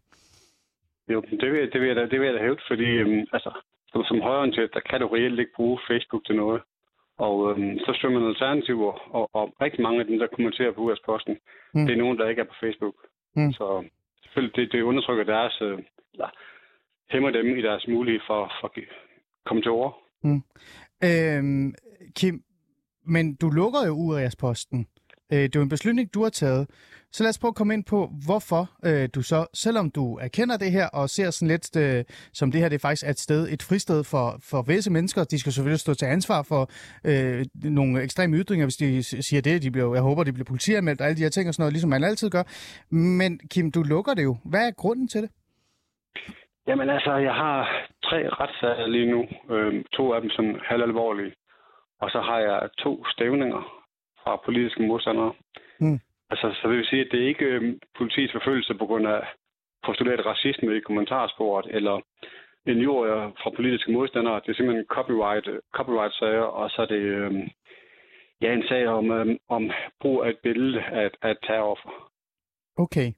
[1.11, 3.51] Jo, det vil, det vil, jeg, da, det vil jeg da hævde, fordi øhm, altså,
[3.91, 6.61] som, som højorienteret, der kan du reelt ikke bruge Facebook til noget.
[7.17, 10.81] Og øhm, så søger man alternativer, og, og rigtig mange af dem, der kommenterer på
[10.81, 11.37] US-posten,
[11.73, 11.85] mm.
[11.85, 12.95] det er nogen, der ikke er på Facebook.
[13.35, 13.51] Mm.
[13.51, 13.83] Så
[14.23, 15.79] selvfølgelig, det, det undertrykker deres, øh,
[16.13, 16.29] eller
[17.11, 18.83] hæmmer dem i deres mulighed for, for at
[19.45, 19.93] komme til ord.
[20.23, 20.41] Mm.
[21.03, 21.73] Øhm,
[22.15, 22.43] Kim,
[23.05, 24.87] men du lukker jo Urias-posten.
[25.33, 26.67] Øh, det er jo en beslutning, du har taget.
[27.11, 30.57] Så lad os prøve at komme ind på, hvorfor øh, du så, selvom du erkender
[30.57, 33.19] det her og ser sådan lidt, øh, som det her det er faktisk er et
[33.19, 36.61] sted, et fristed for, for visse mennesker, de skal selvfølgelig stå til ansvar for
[37.09, 37.45] øh,
[37.77, 41.07] nogle ekstreme ytringer, hvis de siger det, de bliver, jeg håber, de bliver politianmeldt og
[41.07, 42.43] alle de her ting og sådan noget, ligesom man altid gør.
[43.21, 44.37] Men Kim, du lukker det jo.
[44.45, 45.29] Hvad er grunden til det?
[46.67, 47.57] Jamen altså, jeg har
[48.03, 49.21] tre retssager lige nu.
[49.53, 51.33] Øh, to af dem sådan halvalvorlige.
[52.01, 53.61] Og så har jeg to stævninger
[54.27, 55.33] fra politiske modstandere.
[55.79, 55.99] Mm.
[56.31, 57.61] Altså, så det vil sige, at det er ikke øh,
[57.97, 59.21] politiets forfølgelse på grund af
[59.85, 61.95] postuleret racisme i kommentarsporet, eller
[62.71, 63.07] en jord
[63.41, 64.41] fra politiske modstandere.
[64.43, 65.47] Det er simpelthen copyright,
[65.77, 67.31] copyright-sager, og så er det øh,
[68.41, 71.91] ja, en sag om, øh, om brug af et billede af, af et terroroffer.
[72.77, 73.09] Okay.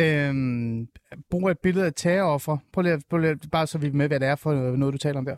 [0.00, 0.88] Øhm,
[1.30, 2.56] brug af et billede af terroroffer.
[2.72, 4.98] Prøv lige, prøv lige, bare så vi er med, hvad det er for noget, du
[4.98, 5.36] taler om der.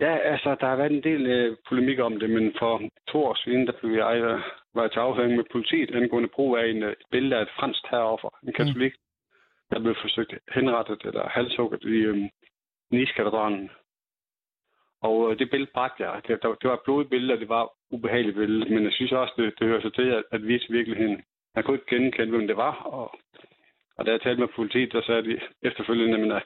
[0.00, 3.34] Ja, altså, der har været en del øh, polemik om det, men for to år
[3.34, 4.40] siden, der blev jeg øh,
[4.74, 7.82] var til afhøring med politiet angående brug af en, øh, et billede af et fransk
[7.82, 8.52] terroroffer, en mm.
[8.52, 9.02] katolik, mm.
[9.70, 12.16] der blev forsøgt henrettet eller halshugget i øh,
[12.90, 13.70] Nice-katedralen.
[15.02, 16.22] Og øh, det billede bragte jeg.
[16.26, 19.34] Det, det var et blodigt billede, og det var ubehageligt billede, men jeg synes også,
[19.36, 21.22] det, det hører sig til at, at vise virkeligheden.
[21.54, 23.18] Man kunne ikke genkende, hvem det var, og
[23.96, 26.42] Og da jeg talte med politiet, der sagde de efterfølgende, at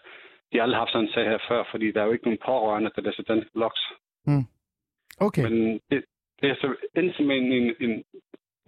[0.52, 2.44] de aldrig har haft sådan en sag her før, fordi der er jo ikke nogen
[2.46, 3.82] pårørende, der læser danske blogs.
[4.26, 4.44] Mm.
[5.26, 5.42] Okay.
[5.42, 6.04] Men det,
[6.40, 8.04] det er så endte med en, en, en,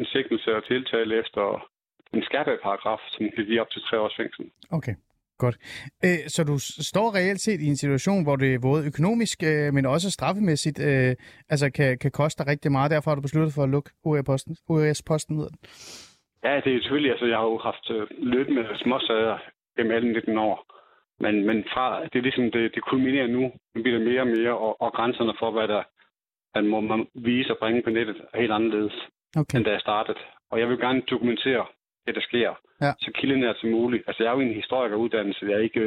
[0.01, 1.43] en sigtelse og tiltale efter
[2.15, 4.51] en skærpet paragraf, som kan give op til tre års fængsel.
[4.71, 4.95] Okay.
[5.45, 5.57] Godt.
[6.05, 6.57] Øh, så du
[6.93, 11.13] står reelt set i en situation, hvor det både økonomisk, øh, men også straffemæssigt, øh,
[11.53, 12.91] altså kan, kan koste dig rigtig meget.
[12.91, 14.57] Derfor har du besluttet for at lukke OES-posten.
[14.69, 15.61] OES-posten hedder den.
[16.45, 17.11] Ja, det er selvfølgelig.
[17.11, 19.39] Altså, jeg har jo haft øh, løb med småsager
[19.77, 20.70] gennem alle 19 år.
[21.21, 23.43] Men, men fra, det er ligesom, det, det kulminerer nu.
[23.75, 25.83] Nu bliver det mere og mere, og, og grænserne for, hvad der
[26.55, 28.95] man må man vise og bringe på nettet, er helt anderledes,
[29.37, 29.57] okay.
[29.57, 30.19] end da jeg startede.
[30.51, 31.67] Og jeg vil gerne dokumentere
[32.07, 32.93] det, der sker, ja.
[33.01, 34.05] så kilderne til muligt.
[34.07, 35.47] Altså, jeg er jo en historikeruddannelse.
[35.47, 35.87] Jeg er ikke,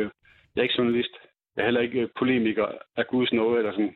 [0.56, 1.14] jeg er ikke journalist.
[1.56, 2.68] Jeg er heller ikke polemiker
[2.98, 3.96] af Guds noget eller sådan.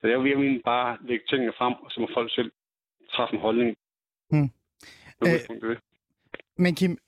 [0.00, 2.50] Så jeg vil egentlig bare lægge tingene frem, og så må folk selv
[3.12, 3.76] træffe en holdning.
[4.30, 4.50] Hmm.
[5.22, 5.76] Øh,
[6.58, 6.98] men Kim,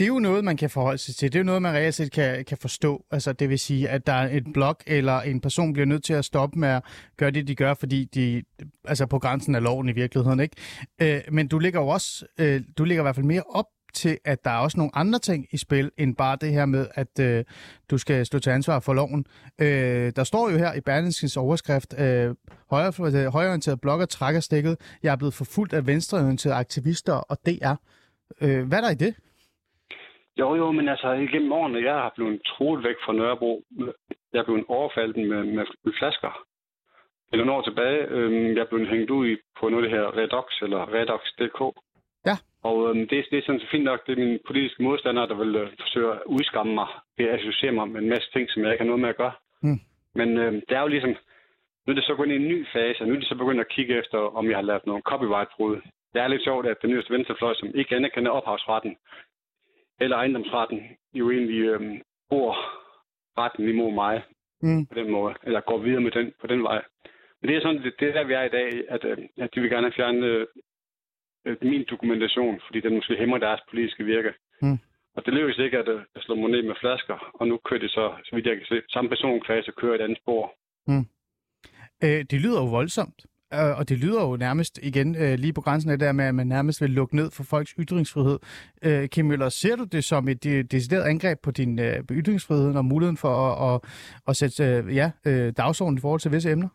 [0.00, 1.32] det er jo noget, man kan forholde sig til.
[1.32, 3.04] Det er jo noget, man reelt set kan, kan forstå.
[3.10, 6.12] Altså, det vil sige, at der er et blog eller en person bliver nødt til
[6.12, 6.82] at stoppe med at
[7.16, 8.42] gøre det, de gør, fordi de
[8.84, 10.40] altså på grænsen af loven i virkeligheden.
[10.40, 10.56] Ikke?
[11.02, 14.18] Øh, men du ligger jo også, øh, du ligger i hvert fald mere op til,
[14.24, 17.18] at der er også nogle andre ting i spil, end bare det her med, at
[17.20, 17.44] øh,
[17.90, 19.26] du skal stå til ansvar for loven.
[19.58, 22.34] Øh, der står jo her i Berlingskens overskrift, øh,
[22.70, 24.76] højre, øh, højreorienterede blogger trækker stikket.
[25.02, 27.74] Jeg er blevet forfulgt af venstreorienterede aktivister og DR.
[28.40, 29.14] Øh, hvad er der i det?
[30.38, 33.62] Jo, jo, men altså igennem årene, jeg har blevet troet væk fra Nørrebro.
[34.32, 36.44] Jeg er blevet overfaldet med, med, med flasker.
[37.32, 39.98] Eller nogle år tilbage, øh, jeg er blevet hængt ud i på noget af det
[39.98, 41.60] her Redox, eller Redox.dk.
[42.26, 42.36] Ja.
[42.62, 45.34] Og øh, det, det er sådan så fint nok, det er mine politiske modstandere, der
[45.34, 48.62] vil øh, forsøge at udskamme mig ved at associere mig med en masse ting, som
[48.62, 49.32] jeg ikke har noget med at gøre.
[49.62, 49.80] Mm.
[50.14, 51.10] Men øh, det er jo ligesom,
[51.84, 53.34] nu er det så gået ind i en ny fase, og nu er det så
[53.34, 55.76] begyndt at kigge efter, om jeg har lavet nogle copyright-brud.
[56.12, 58.96] Det er lidt sjovt, at den nyeste venstrefløj, som ikke anerkender ophavsretten,
[60.00, 60.80] eller ejendomsretten
[61.14, 62.54] jo egentlig øh, bruger
[63.38, 64.22] retten imod mig
[64.62, 64.86] mm.
[64.86, 66.82] på den måde, eller går videre med den på den vej.
[67.40, 69.50] Men det er sådan, det, det er der, vi er i dag, at, øh, at
[69.54, 70.46] de vil gerne have fjernet
[71.44, 74.32] øh, min dokumentation, fordi den måske hæmmer deres politiske virke.
[74.62, 74.78] Mm.
[75.16, 77.80] Og det lykkes ikke at, øh, at slå mig ned med flasker, og nu kører
[77.80, 80.54] det så, så vidt jeg kan se, samme personklasse kører et andet spor.
[80.86, 81.06] Mm.
[82.04, 83.26] Øh, det lyder jo voldsomt.
[83.54, 86.34] Øh, og det lyder jo nærmest igen øh, lige på grænsen af der med, at
[86.34, 88.38] man nærmest vil lukke ned for folks ytringsfrihed.
[88.86, 90.42] Øh, Kim Møller, ser du det som et
[90.72, 93.76] decideret angreb på din øh, ytringsfrihed og muligheden for at, at,
[94.28, 96.68] at sætte øh, ja, øh, dagsordenen i forhold til visse emner?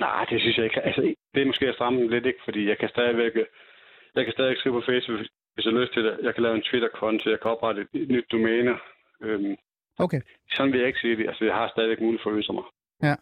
[0.00, 0.80] Nej, det synes jeg ikke.
[0.80, 1.00] Altså,
[1.34, 2.40] det er måske at stramme lidt, ikke?
[2.44, 3.32] Fordi jeg kan stadigvæk,
[4.16, 5.20] jeg kan stadig skrive på Facebook,
[5.54, 6.18] hvis jeg har lyst til det.
[6.22, 8.74] Jeg kan lave en Twitter-konto, jeg kan oprette et nyt domæne.
[9.22, 9.54] Øhm,
[9.98, 10.20] okay.
[10.54, 11.26] Sådan vil jeg ikke sige det.
[11.28, 12.66] Altså, jeg har stadigvæk mulighed for at ytre mig.
[13.02, 13.14] Ja.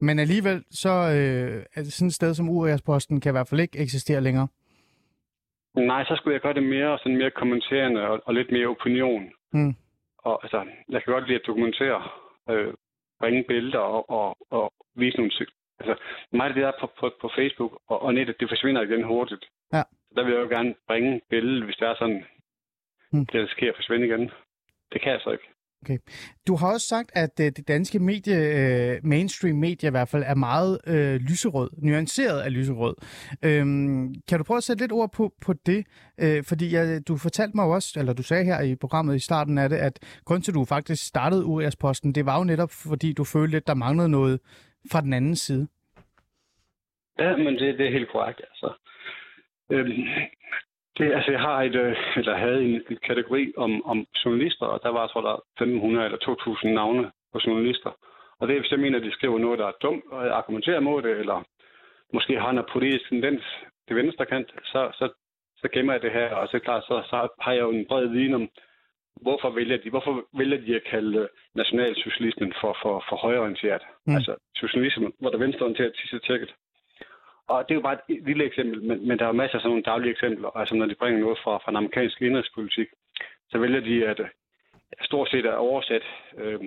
[0.00, 3.60] Men alligevel, så øh, er det sådan et sted som URS-posten kan i hvert fald
[3.60, 4.48] ikke eksistere længere.
[5.74, 9.32] Nej, så skulle jeg gøre det mere, sådan mere kommenterende og, og lidt mere opinion.
[9.52, 9.74] Mm.
[10.18, 12.02] Og altså, jeg kan godt lide at dokumentere,
[12.50, 12.74] øh,
[13.20, 15.32] bringe billeder og, og, og vise nogle...
[15.80, 15.94] Altså,
[16.32, 19.44] meget af det der på, på, på Facebook og, og nettet, det forsvinder igen hurtigt.
[19.72, 19.82] Ja.
[20.08, 22.24] Så der vil jeg jo gerne bringe billeder, hvis det er sådan,
[23.12, 23.26] mm.
[23.26, 24.30] det der sker, forsvinde igen.
[24.92, 25.48] Det kan jeg så ikke.
[25.82, 25.98] Okay.
[26.46, 30.24] Du har også sagt, at øh, det danske medie, øh, mainstream medie i hvert fald,
[30.26, 32.94] er meget øh, lyserød, nuanceret af lyserød.
[33.44, 35.86] Øhm, kan du prøve at sætte lidt ord på, på det?
[36.20, 39.58] Øh, fordi jeg, du fortalte mig også, eller du sagde her i programmet i starten
[39.58, 43.12] af det, at grund til, at du faktisk startede URS-posten, det var jo netop, fordi
[43.12, 44.40] du følte, at der manglede noget
[44.92, 45.68] fra den anden side.
[47.18, 48.40] Ja, men det, det er helt korrekt.
[48.50, 48.68] Altså.
[49.72, 50.04] Øhm,
[50.98, 54.80] det, altså, jeg har et, øh, eller havde en, en kategori om, om journalister, og
[54.82, 57.92] der var, tror, der 1500 eller 2000 navne på journalister.
[58.38, 60.32] Og det er, hvis jeg mener, at de skriver noget, der er dumt, og jeg
[60.32, 61.44] argumenterer mod det, eller
[62.12, 63.42] måske har en politisk tendens
[63.86, 65.08] til venstre kant, så, så,
[65.56, 68.06] så gemmer jeg det her, og så klart, så, så har jeg jo en bred
[68.06, 68.48] viden om,
[69.22, 73.82] hvorfor vælger de, hvorfor vælger de at kalde nationalsocialismen for, for, for højreorienteret?
[74.06, 74.16] Mm.
[74.16, 76.54] Altså socialismen, hvor der venstreorienteret til tækket.
[77.48, 79.70] Og det er jo bare et lille eksempel, men, men der er masser af sådan
[79.70, 80.56] nogle daglige eksempler.
[80.56, 82.88] Altså når de bringer noget fra, fra den amerikanske indrigspolitik,
[83.50, 84.20] så vælger de at
[85.00, 86.64] stort set at oversætte uh,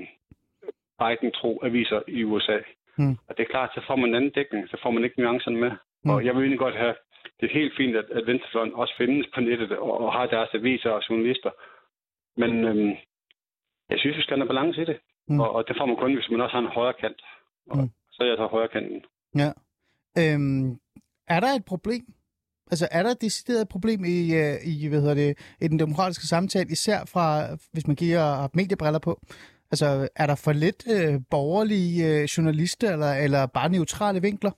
[1.00, 2.58] Biden-tro aviser i USA.
[2.98, 3.18] Mm.
[3.28, 5.60] Og det er klart, så får man en anden dækning, så får man ikke nuancerne
[5.60, 5.72] med.
[6.04, 6.10] Mm.
[6.10, 6.96] Og jeg vil egentlig godt have,
[7.40, 10.50] det er helt fint, at, at venstrefløjen også findes på nettet og, og har deres
[10.54, 11.52] aviser og journalister.
[12.38, 12.94] Men øhm,
[13.90, 15.00] jeg synes, vi skal have en balance i det.
[15.28, 15.40] Mm.
[15.40, 17.22] Og, og det får man kun, hvis man også har en højre kant.
[17.70, 17.90] Og mm.
[18.12, 19.06] så er jeg så højre kanten.
[19.36, 19.52] Ja.
[20.18, 20.80] Øhm,
[21.28, 22.05] er der et problem?
[22.72, 25.32] Altså, er der et decideret problem i, øh, i, hvad hedder det,
[25.62, 27.26] i den demokratiske samtale, især fra,
[27.74, 29.14] hvis man giver mediebriller på?
[29.72, 34.53] Altså, er der for lidt øh, borgerlige øh, journalister, eller, eller bare neutrale vinkler?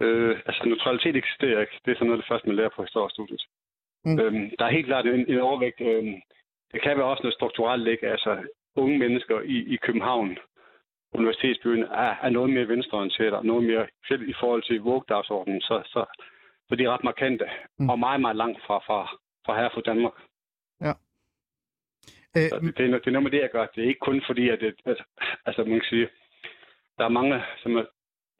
[0.00, 1.76] Øh, altså, neutralitet eksisterer ikke.
[1.84, 3.42] Det er sådan noget, det første, man lærer på historiestudiet.
[4.04, 4.18] Mm.
[4.20, 6.04] Øhm, der er helt klart en, en overvægt øh,
[6.72, 8.06] det kan være også noget strukturelt, ikke?
[8.08, 8.32] Altså,
[8.76, 10.38] unge mennesker i, i København,
[11.12, 15.82] universitetsbyen, er, er noget mere venstreorienteret, og noget mere, selv i forhold til Vogue-dagsordenen, så,
[15.86, 16.04] så,
[16.68, 17.44] så de er ret markante,
[17.78, 17.88] mm.
[17.90, 18.98] og meget, meget langt fra, fra,
[19.46, 20.12] fra her fra Danmark.
[20.80, 20.92] Ja.
[22.36, 23.66] Øh, det, det, er, det er noget med det, jeg gør.
[23.66, 24.96] Det er ikke kun fordi, at, det, at
[25.46, 26.08] altså, man kan sige,
[26.98, 27.84] der er mange, som er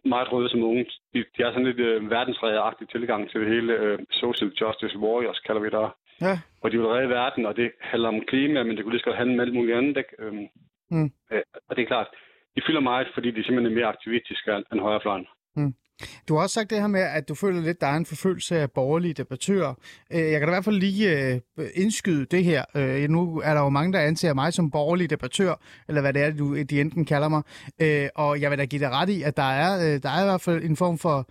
[0.04, 0.84] meget røde som unge.
[1.14, 3.72] De, de har sådan lidt øh, verdensredderagtig tilgang til det hele.
[3.72, 5.90] Øh, social justice warriors, kalder vi det.
[6.20, 6.38] ja.
[6.62, 9.04] Og de vil redde verden, og det handler om klima, men det kunne lige så
[9.04, 9.96] godt handle om alt muligt andet.
[9.96, 10.14] Ikke?
[10.18, 10.46] Øhm,
[10.90, 11.10] Mm.
[11.32, 12.06] øh, og det er klart,
[12.58, 15.26] de fylder meget, fordi de simpelthen er mere aktivistiske end, højrefløjen.
[15.58, 15.74] Mm.
[16.28, 18.58] Du har også sagt det her med, at du føler lidt, der er en forfølgelse
[18.58, 19.74] af borgerlige debattører.
[20.12, 21.40] Øh, jeg kan da i hvert fald lige øh,
[21.74, 22.64] indskyde det her.
[22.74, 25.54] Øh, nu er der jo mange, der anser mig som borgerlig debattør,
[25.88, 27.42] eller hvad det er, du, de enten kalder mig.
[28.14, 30.40] Og jeg vil da give dig ret i, at der er, der er i hvert
[30.40, 31.28] fald en form for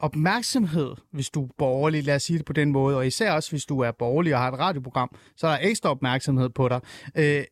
[0.00, 2.96] opmærksomhed, hvis du er borgerlig, lad os sige det på den måde.
[2.96, 5.90] Og især også, hvis du er borgerlig og har et radioprogram, så er der ekstra
[5.90, 6.80] opmærksomhed på dig.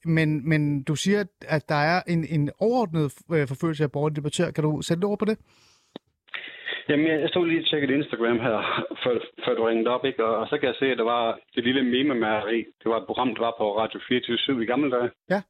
[0.04, 3.12] Men, men du siger, at der er en, en overordnet
[3.48, 4.50] forfølgelse af borgerlige debattører.
[4.50, 5.38] Kan du sætte ord på det?
[6.88, 8.56] Jamen, jeg stod lige og tjekkede Instagram her,
[9.02, 9.14] før,
[9.44, 10.24] før du ringede op, ikke?
[10.24, 12.58] Og, og så kan jeg se, at der var det lille meme-mæreri.
[12.80, 15.10] Det var et program, der var på Radio 24 i gamle dage.
[15.30, 15.42] Ja.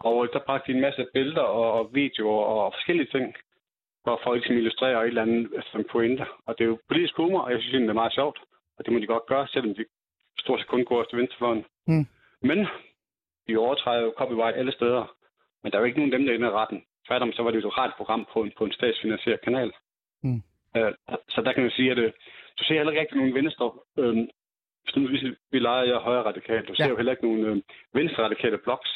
[0.00, 3.34] Og der bragte de en masse billeder og, og videoer og forskellige ting,
[4.02, 6.24] hvor folk ligesom illustrerer et eller andet som pointe.
[6.46, 8.38] Og det er jo politisk humor, og jeg synes det er meget sjovt.
[8.78, 9.84] Og det må de godt gøre, selvom de
[10.38, 11.64] stort set kun går efter venstrefløjen.
[11.86, 12.06] Mm.
[12.42, 12.66] Men
[13.48, 15.16] de overtræder jo copyright alle steder.
[15.62, 16.84] Men der er jo ikke nogen af dem, der er inde i retten.
[17.06, 19.72] Tværtom, så var det jo et radioprogram på en, på en statsfinansieret kanal.
[20.76, 20.82] Mm.
[21.12, 22.12] Øh, så der kan man sige, at øh,
[22.58, 23.72] du ser heller ikke rigtig nogen venstre...
[23.98, 24.16] Øh,
[25.10, 26.90] hvis vi, leger jeg højre radikal, du ser Ja.
[26.90, 27.56] jo heller ikke nogen øh,
[27.94, 28.90] venstre radikale blogs.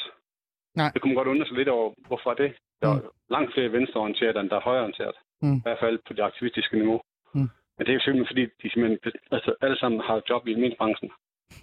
[0.75, 0.89] Nej.
[0.93, 2.49] Det kunne man godt undre sig lidt over, hvorfor det?
[2.81, 3.07] Der er Mm.
[3.35, 5.17] langt flere venstreorienterede, end der er højreorienterede.
[5.41, 5.57] Mm.
[5.57, 7.01] I hvert fald på det aktivistiske niveau.
[7.35, 7.49] Mm.
[7.75, 8.99] Men det er jo simpelthen fordi, de simpelthen,
[9.31, 11.11] altså, alle sammen har job i mediebranchen,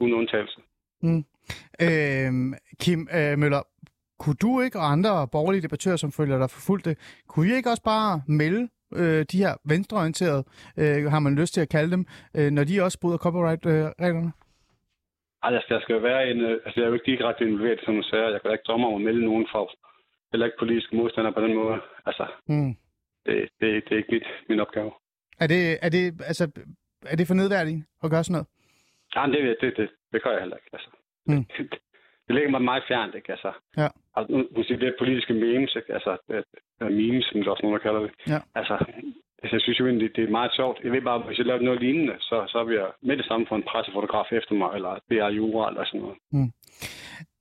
[0.01, 0.59] uden undtagelse.
[1.87, 2.31] Øh,
[2.83, 3.63] Kim øh, Møller,
[4.23, 6.97] kunne du ikke og andre borgerlige debattører, som følger dig forfulgte,
[7.29, 10.45] kunne I ikke også bare melde øh, de her venstreorienterede,
[10.77, 14.33] øh, har man lyst til at kalde dem, øh, når de også bryder copyright-reglerne?
[15.43, 16.41] Ej, der skal, der skal være en...
[16.41, 18.29] øh, Altså, jeg er jo ikke direkte involveret i sådan nogle sager.
[18.35, 19.71] Jeg kan ikke drømme om at melde nogen for
[20.33, 21.77] heller ikke politiske modstandere på den måde.
[22.07, 22.73] Altså, Mm.
[23.27, 24.91] det, det, det er ikke mit, min opgave.
[25.43, 26.45] Er, det, er, det, altså,
[27.07, 28.49] er det for nedværdigt at gøre sådan noget?
[29.17, 30.71] Men det, det, det, det gør jeg heller ikke.
[30.73, 30.91] Altså.
[31.27, 31.45] Mm.
[31.59, 31.79] Det,
[32.29, 33.31] det ligger mig meget fjernt, ikke?
[33.33, 33.89] Altså, Ja.
[34.17, 35.93] altså nu, siger det er politiske memes, ikke?
[35.95, 36.11] Altså,
[36.81, 38.11] er memes, som der også nogen, der kalder det.
[38.33, 38.41] Ja.
[38.55, 38.75] Altså,
[39.43, 40.79] altså, jeg synes jo egentlig, det er meget sjovt.
[40.85, 43.47] Jeg ved bare, hvis jeg lavede noget lignende, så, så vil jeg med det samme
[43.49, 46.17] få en pressefotograf efter mig, eller det er jura, eller sådan noget.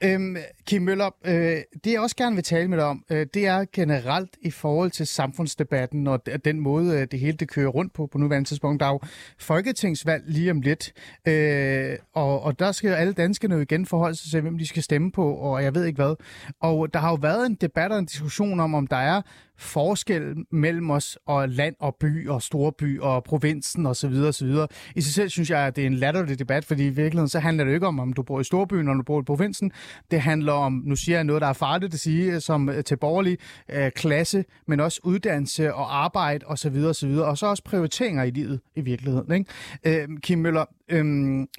[0.03, 3.47] Øhm, Kim Møller, øh, det jeg også gerne vil tale med dig om, øh, det
[3.47, 7.67] er generelt i forhold til samfundsdebatten og d- den måde, øh, det hele det kører
[7.67, 8.79] rundt på på nuværende tidspunkt.
[8.79, 8.99] Der er jo
[9.39, 10.93] folketingsvalg lige om lidt,
[11.27, 14.83] øh, og, og der skal alle danskerne jo igen forholde sig til, hvem de skal
[14.83, 16.15] stemme på, og jeg ved ikke hvad.
[16.61, 19.21] Og der har jo været en debat og en diskussion om, om der er
[19.59, 20.21] forskel
[20.51, 23.89] mellem os og land og by og storby og provinsen osv.
[23.89, 24.67] Og så videre, og så videre.
[24.95, 27.39] I sig selv synes jeg, at det er en latterlig debat, fordi i virkeligheden så
[27.39, 29.71] handler det jo ikke om, om du bor i storbyen, eller du bor på provinsen.
[30.11, 32.83] Det handler om, nu siger jeg noget, der er farligt at sige, øh, som øh,
[32.83, 33.37] til borgerlig
[33.69, 36.51] øh, klasse, men også uddannelse og arbejde osv.
[36.51, 37.25] Og, så videre, og, så videre.
[37.25, 39.31] og så også prioriteringer i livet i virkeligheden.
[39.31, 40.01] Ikke?
[40.01, 41.05] Øh, Kim Møller, øh,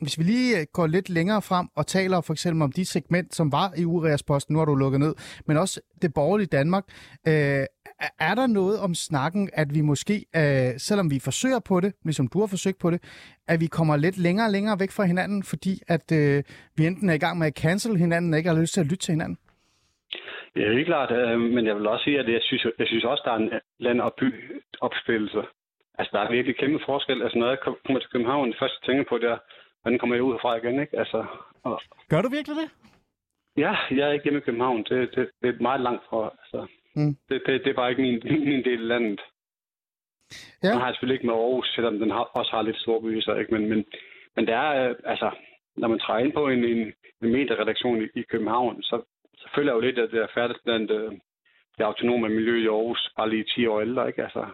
[0.02, 3.34] hvis vi lige øh, går lidt længere frem og taler for eksempel om de segment,
[3.34, 5.14] som var i Uriasposten, nu har du lukket ned,
[5.46, 6.84] men også det borgerlige Danmark,
[7.28, 7.64] øh,
[8.20, 12.28] er- der noget om snakken, at vi måske, øh, selvom vi forsøger på det, ligesom
[12.28, 13.02] du har forsøgt på det,
[13.48, 16.42] at vi kommer lidt længere og længere væk fra hinanden, fordi at øh,
[16.76, 18.86] vi enten er i gang med at cancel hinanden, og ikke har lyst til at
[18.86, 19.38] lytte til hinanden?
[20.54, 23.04] Det er ikke klart, øh, men jeg vil også sige, at jeg synes, jeg synes
[23.04, 23.50] også, der er en
[23.80, 24.28] land- og by
[24.80, 25.42] opspillelse.
[25.98, 27.22] Altså, der er virkelig kæmpe forskel.
[27.22, 29.38] Altså, når jeg kom- kommer til København, det første, jeg tænker på, det er,
[29.82, 30.98] hvordan kommer jeg ud herfra igen, ikke?
[30.98, 31.24] Altså,
[31.62, 31.80] og,
[32.10, 32.68] Gør du virkelig det?
[33.56, 34.84] ja, jeg er ikke hjemme i København.
[34.88, 36.66] Det, det, det er meget langt fra, altså.
[36.96, 37.16] Mm.
[37.28, 38.20] Det, det, det er bare ikke min,
[38.52, 39.20] min del af landet.
[40.62, 40.68] Ja.
[40.68, 43.20] Den har jeg selvfølgelig ikke med Aarhus, selvom den har, også har lidt store byer,
[43.22, 43.54] så ikke?
[43.54, 43.84] Men, men,
[44.36, 45.30] men det er, øh, altså,
[45.76, 46.78] når man træder ind på en, en,
[47.22, 49.02] en medieredaktion i, i København, så,
[49.38, 51.12] så føler jeg jo lidt, at det er færdigt blandt øh,
[51.78, 54.22] det autonome miljø i Aarhus, bare lige 10 år ældre, ikke?
[54.22, 54.46] Altså,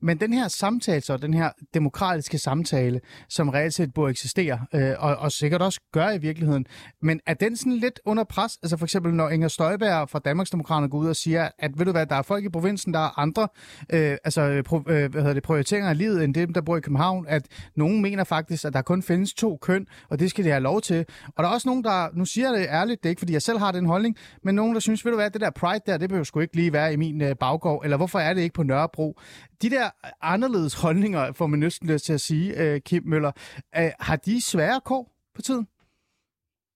[0.00, 4.94] men den her samtale, så den her demokratiske samtale, som reelt set burde eksistere, øh,
[4.98, 6.66] og, og sikkert også gør i virkeligheden,
[7.02, 8.58] men er den sådan lidt under pres?
[8.62, 11.92] Altså for eksempel, når Inger Støjberg fra Danmarksdemokraterne går ud og siger, at ved du
[11.92, 13.48] hvad, der er folk i provinsen, der er andre
[13.92, 16.80] øh, altså, pro, øh, hvad hedder det, prioriteringer af livet, end dem, der bor i
[16.80, 17.46] København, at
[17.76, 20.80] nogen mener faktisk, at der kun findes to køn, og det skal de have lov
[20.80, 21.06] til.
[21.26, 23.32] Og der er også nogen, der, nu siger jeg det ærligt, det er ikke fordi
[23.32, 25.80] jeg selv har den holdning, men nogen, der synes, ved du hvad, det der pride
[25.86, 28.40] der, det behøver sgu ikke lige være i min øh, baggård, eller hvorfor er det
[28.40, 29.18] ikke på Nørrebro?
[29.62, 29.86] De der
[30.22, 33.32] anderledes holdninger, får man næsten lyst til at sige, øh, Kim Møller,
[33.78, 35.04] øh, har de svære kår
[35.34, 35.66] på tiden?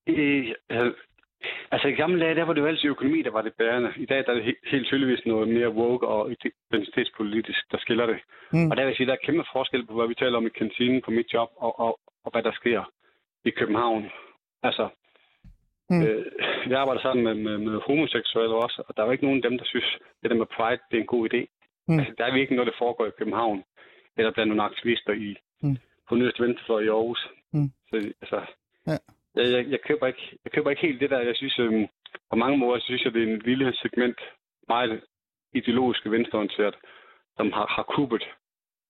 [0.07, 0.93] Øh,
[1.71, 3.93] altså i gamle dage, der var det jo altid økonomi, der var det bærende.
[3.97, 6.31] I dag der er det helt, helt tydeligvis noget mere woke og
[6.73, 8.19] identitetspolitisk, der skiller det.
[8.53, 8.71] Mm.
[8.71, 10.59] Og der vil jeg sige, der er kæmpe forskel på, hvad vi taler om i
[10.59, 12.93] kantinen på mit job, og, og, og hvad der sker
[13.45, 14.11] i København.
[14.63, 14.89] Altså,
[15.91, 16.03] mm.
[16.03, 16.27] øh,
[16.71, 19.51] jeg arbejder sammen med, med, med homoseksuelle også, og der er jo ikke nogen af
[19.51, 21.56] dem, der synes, at det der med Pride, det er en god idé.
[21.89, 21.99] Mm.
[21.99, 23.65] Altså, der er virkelig noget, der foregår i København,
[24.17, 25.77] eller blandt nogle aktivister i, mm.
[26.09, 27.29] på nederste venstrefløj i Aarhus.
[27.53, 27.71] Mm.
[27.91, 28.41] Så altså,
[28.87, 28.97] ja.
[29.37, 31.21] jeg, jeg, jeg, køber ikke, jeg køber ikke helt det der.
[31.21, 31.87] Jeg synes, øhm,
[32.31, 34.19] på mange måder synes jeg, det er en lille segment,
[34.69, 35.01] meget
[35.55, 36.75] ideologiske venstreorienteret,
[37.37, 38.25] som har, har kubet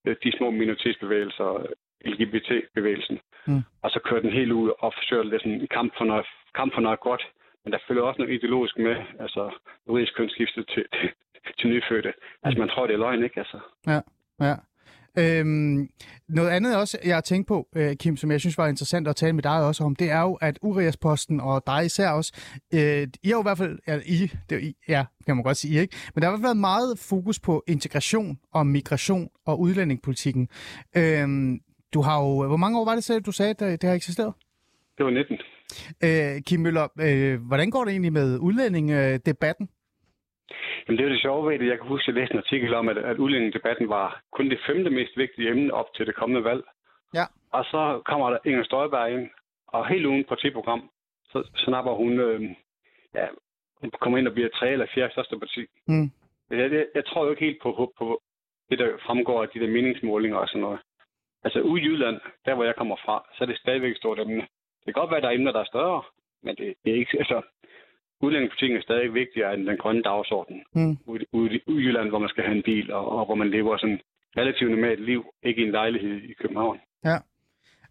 [0.07, 1.66] øh, de små minoritetsbevægelser,
[2.05, 3.18] LGBT-bevægelsen.
[3.47, 3.62] Mm.
[3.82, 6.74] Og så kører den helt ud og forsøger lidt sådan en kamp for noget, kamp
[6.74, 7.22] for noget godt.
[7.64, 9.42] Men der følger også noget ideologisk med, altså
[9.88, 11.11] juridisk kønsskifte til, til,
[11.59, 12.12] til nyfødte.
[12.42, 13.38] Altså man tror, det er løgn, ikke?
[13.38, 13.59] Altså.
[13.86, 14.01] Ja,
[14.40, 14.55] ja.
[15.18, 15.88] Øhm,
[16.28, 19.16] noget andet også, jeg har tænkt på, øh, Kim, som jeg synes var interessant at
[19.16, 22.32] tale med dig også om, det er jo, at Urias-posten og dig især også,
[22.74, 25.57] øh, I har jo i hvert fald, ja, I, det, I, ja, kan man godt
[25.57, 25.97] sige, ikke?
[26.14, 30.49] Men der har i hvert fald været meget fokus på integration og migration og udlændingepolitikken.
[30.97, 31.61] Øhm,
[31.94, 34.34] du har jo, hvor mange år var det selv, du sagde, at det har eksisteret?
[34.99, 35.38] Det var 19.
[36.05, 39.68] Øh, Kim Møller, øh, hvordan går det egentlig med udlændingedebatten?
[40.88, 41.66] Jamen, det er det sjove ved det.
[41.66, 44.61] Jeg kan huske, at jeg læste en artikel om, at, at udlændingedebatten var kun det
[44.66, 46.64] femte mest vigtige emne op til det kommende valg.
[47.14, 47.24] Ja.
[47.53, 49.30] Og så kommer der Inger Støjberg ind,
[49.66, 50.90] og helt uden partiprogram,
[51.32, 52.40] så snapper hun, øh,
[53.14, 53.26] ja,
[53.80, 55.66] hun kommer ind og bliver tre eller fjerde største parti.
[55.88, 56.11] Mm.
[56.51, 58.22] Jeg, jeg, jeg tror jo ikke helt på, på, på
[58.70, 60.80] det, der fremgår af de der meningsmålinger og sådan noget.
[61.44, 64.18] Altså ude i Jylland, der hvor jeg kommer fra, så er det stadigvæk et stort
[64.18, 64.40] emne.
[64.84, 66.03] Det kan godt være, at der er emner, der er større,
[66.42, 67.18] men det, det er ikke...
[67.18, 67.42] Altså,
[68.23, 70.64] udlændingepolitikken er stadig vigtigere end den grønne dagsorden.
[70.75, 70.97] Mm.
[71.07, 73.77] Ude, ude, i Jylland, hvor man skal have en bil, og, og hvor man lever
[73.77, 74.01] sådan
[74.37, 76.79] relativt normalt liv, ikke i en lejlighed i København.
[77.05, 77.17] Ja.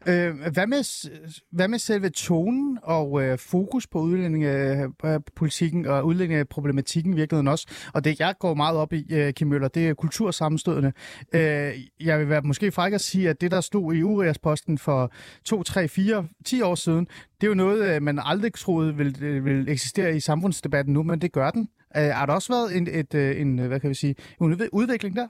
[0.07, 1.09] Øh, hvad, med,
[1.51, 7.67] hvad med selve tonen og øh, fokus på udlændingepolitikken og udlændingeproblematikken i virkeligheden også?
[7.93, 10.91] Og det, jeg går meget op i, øh, Kim Møller, det er kultursammenstødende.
[11.33, 15.11] Øh, jeg vil være måske fræk at sige, at det, der stod i Urias-posten for
[15.45, 17.07] 2, 3, 4, 10 år siden,
[17.41, 21.03] det er jo noget, øh, man aldrig troede ville, øh, ville eksistere i samfundsdebatten nu,
[21.03, 21.69] men det gør den.
[21.97, 25.15] Øh, har der også været en, et, øh, en, hvad kan vi sige, en udvikling
[25.15, 25.27] der?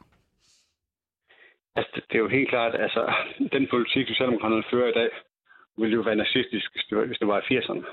[1.78, 3.02] Altså, det, det er jo helt klart, altså,
[3.56, 5.10] den politik, Socialdemokraterne fører i dag,
[5.78, 7.86] ville jo være nazistisk, hvis det var, det var i 80'erne.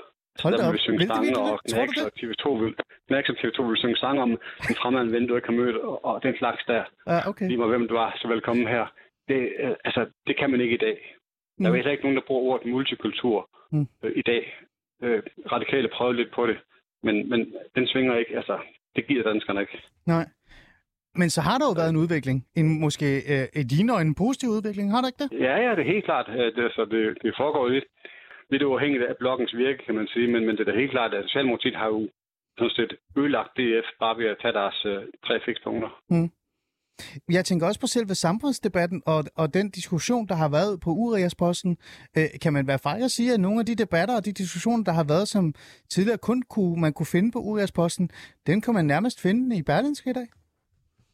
[0.43, 0.71] Hold da op.
[0.71, 2.75] vil vi synge sange, og Knacks og TV2 vil,
[3.07, 4.31] Knacks og TV2 vil synge sange om
[4.69, 6.83] en fremad ven, du ikke har mødt, og, og den slags der.
[7.05, 7.47] Ah, okay.
[7.47, 8.85] Lige meget hvem du er, så velkommen her.
[9.27, 10.97] Det, øh, altså, det kan man ikke i dag.
[11.57, 11.63] Mm.
[11.63, 11.89] Der er mm.
[11.89, 13.87] ikke nogen, der bruger ordet multikultur mm.
[14.03, 14.43] øh, i dag.
[15.03, 16.57] Øh, radikale prøvede lidt på det,
[17.03, 18.35] men, men den svinger ikke.
[18.35, 18.59] Altså,
[18.95, 19.81] det giver danskerne ikke.
[20.05, 20.25] Nej.
[21.21, 22.37] Men så har der jo været en udvikling.
[22.59, 25.29] En måske øh, i dine øjne en positiv udvikling, har der ikke det?
[25.47, 26.27] Ja, ja, det er helt klart.
[26.57, 27.87] Det, så det, det foregår lidt,
[28.49, 30.27] lidt uafhængigt af blokkens virke, kan man sige.
[30.33, 32.09] Men, men det er da helt klart, at Socialdemokratiet har jo
[32.57, 35.89] sådan set ødelagt DF bare ved at tage deres øh, tre fikspunkter.
[36.09, 36.29] Mm.
[37.29, 41.77] Jeg tænker også på selve samfundsdebatten og, og den diskussion, der har været på Urias-posten.
[42.17, 44.83] Øh, kan man være fejl at sige, at nogle af de debatter og de diskussioner,
[44.83, 45.53] der har været, som
[45.89, 48.09] tidligere kun kunne, man kunne finde på Urias-posten,
[48.47, 50.27] den kan man nærmest finde i Berlinske i dag?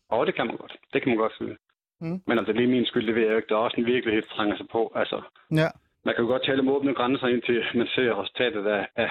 [0.09, 0.75] Og det kan man godt.
[0.93, 1.57] Det kan man godt sige.
[2.01, 2.21] Mm.
[2.27, 3.49] Men altså, det er min skyld, det ved jeg ikke.
[3.49, 4.91] Der er også en virkelighed, der trænger sig på.
[4.95, 5.69] Altså, ja.
[6.05, 9.09] Man kan jo godt tale om åbne grænser, indtil man ser resultatet af, af,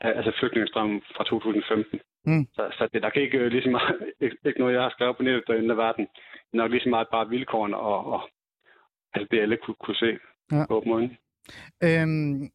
[0.00, 2.00] af altså flygtningestrømmen fra 2015.
[2.26, 2.46] Mm.
[2.54, 5.16] Så, så det der kan ikke lige så meget, ikke, ikke noget, jeg har skrevet
[5.16, 6.06] på nettet derinde af verden.
[6.06, 8.20] Det er nok lige så meget bare vilkårene og, og
[9.14, 10.18] altså det, alle kunne, kunne se
[10.52, 10.66] ja.
[10.68, 11.16] på åben
[11.84, 12.50] øhm,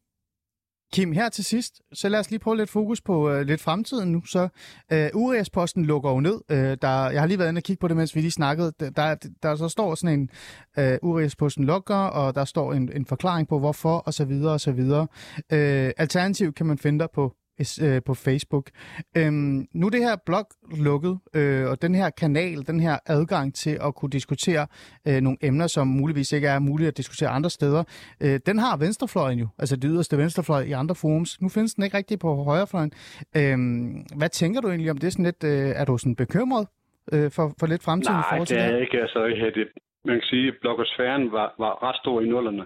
[0.92, 4.12] Kim, her til sidst, så lad os lige prøve lidt fokus på øh, lidt fremtiden
[4.12, 4.24] nu.
[4.24, 4.48] Så
[4.92, 6.40] øh, Urias-posten lukker jo ned.
[6.50, 8.72] Øh, der, jeg har lige været inde og kigge på det, mens vi lige snakkede.
[8.80, 10.30] Der, der, der så står sådan en
[10.78, 14.60] øh, Urias-posten lukker, og der står en, en forklaring på hvorfor, og så videre, og
[14.60, 15.06] så videre.
[15.52, 17.34] Øh, uh, alternativ kan man finde der på
[17.82, 18.66] øh, på Facebook.
[19.16, 20.46] Øhm, nu er det her blog
[20.88, 24.66] lukket, øh, og den her kanal, den her adgang til at kunne diskutere
[25.08, 27.84] øh, nogle emner, som muligvis ikke er muligt at diskutere andre steder,
[28.24, 31.40] øh, den har venstrefløjen jo, altså det yderste venstrefløj i andre forums.
[31.42, 32.92] Nu findes den ikke rigtig på højrefløjen.
[33.36, 35.12] Øhm, hvad tænker du egentlig om det?
[35.12, 36.66] Sådan lidt, øh, er du sådan bekymret
[37.12, 38.62] øh, for, for lidt fremtiden Nej, i forhold til det?
[38.62, 39.00] Nej, det er ikke.
[39.00, 39.20] Altså,
[39.54, 39.68] det,
[40.04, 42.64] man kan sige, at blogosfæren var, var ret stor i nullerne.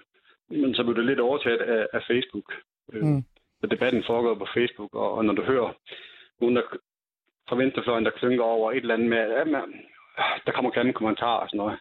[0.51, 2.49] Men så blev det lidt overtaget af, af Facebook.
[2.93, 3.25] Mm.
[3.65, 5.73] Så debatten foregår på Facebook, og, og når du hører
[6.41, 6.63] nogen der,
[7.49, 9.63] fra venstrefløjen, der klynker over et eller andet med, at man,
[10.47, 11.79] der kommer grimme kommentarer og sådan noget.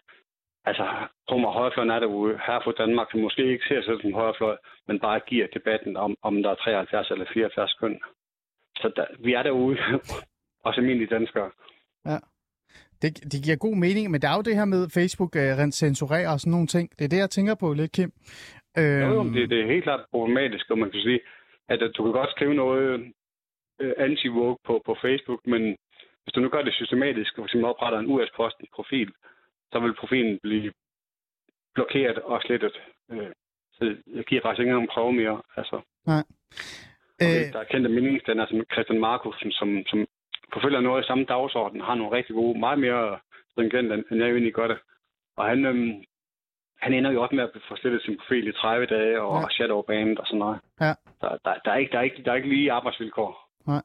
[0.64, 0.84] Altså,
[1.28, 4.56] på mig højrefløjen er derude her for Danmark, som måske ikke ser sig som højrefløj,
[4.88, 8.00] men bare giver debatten om, om der er 73 eller 74 køn.
[8.76, 9.78] Så der, vi er derude,
[10.66, 11.50] også almindelige danskere.
[12.06, 12.18] Ja.
[13.02, 16.32] Det, det giver god mening, men der er jo det her med Facebook uh, censurerer
[16.32, 16.90] og sådan nogle ting.
[16.98, 18.12] Det er det, jeg tænker på lidt, Kim.
[18.78, 19.12] Øhm...
[19.12, 21.20] Jo, det, det er helt klart problematisk, og man kan sige,
[21.68, 23.12] at, at du kan godt skrive noget
[23.80, 25.76] øh, anti-woke på, på Facebook, men
[26.22, 29.12] hvis du nu gør det systematisk, og eksempel opretter en US-posten profil,
[29.72, 30.72] så vil profilen blive
[31.74, 32.80] blokeret og slettet.
[33.10, 33.32] Øh,
[33.72, 35.42] så jeg giver faktisk ikke engang prøve mere.
[35.56, 35.80] Altså.
[36.06, 36.24] Nej.
[37.22, 37.52] Øh...
[37.52, 40.06] Der er kendte meningsdannere som Christian Markusen, som, som
[40.52, 43.18] forfølger noget i samme dagsorden, har nogle rigtig gode, meget mere
[43.52, 44.78] stringent, end jeg egentlig gør det.
[45.36, 46.04] Og han, øhm,
[46.82, 49.48] han ender jo også med at få slettet sin profil i 30 dage og ja.
[49.50, 50.58] shadowband og sådan noget.
[50.80, 50.92] Ja.
[51.20, 53.30] Der, der, der, er ikke, der, er ikke, der er ikke lige arbejdsvilkår.
[53.66, 53.82] Nej.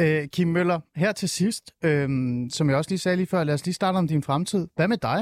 [0.00, 2.08] Øh, Kim Møller, her til sidst, øh,
[2.50, 4.68] som jeg også lige sagde lige før, lad os lige starte om din fremtid.
[4.76, 5.20] Hvad med dig?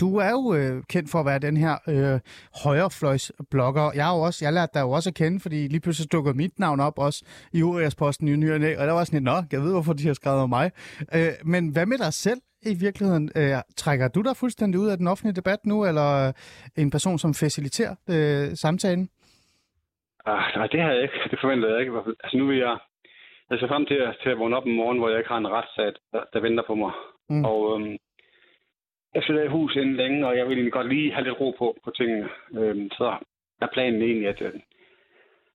[0.00, 2.20] Du er jo øh, kendt for at være den her øh,
[2.64, 3.86] højrefløjsblogger.
[3.94, 6.32] Jeg har jo også, jeg lærte dig jo også at kende, fordi lige pludselig dukker
[6.42, 7.20] mit navn op også
[7.52, 10.14] i Uriasposten i nyerne, og der var sådan lidt, nå, jeg ved, hvorfor de har
[10.14, 10.66] skrevet om mig.
[11.16, 12.40] Øh, men hvad med dig selv
[12.70, 13.26] i virkeligheden?
[13.36, 16.32] Øh, trækker du dig fuldstændig ud af den offentlige debat nu, eller
[16.82, 19.08] en person, som faciliterer øh, samtalen?
[20.26, 21.18] Ah, nej, det har jeg ikke.
[21.30, 21.92] Det forventede jeg ikke.
[22.24, 22.74] Altså nu vil jeg,
[23.50, 25.38] jeg ser frem til at, til at vågne op en morgen, hvor jeg ikke har
[25.38, 26.92] en retssag, der, der venter på mig.
[27.30, 27.44] Mm.
[27.44, 27.96] Og øhm,
[29.14, 31.50] jeg flytter i hus inden længe, og jeg vil egentlig godt lige have lidt ro
[31.58, 32.28] på, på tingene.
[32.58, 33.16] Øhm, så
[33.60, 34.52] er planen egentlig, at øh,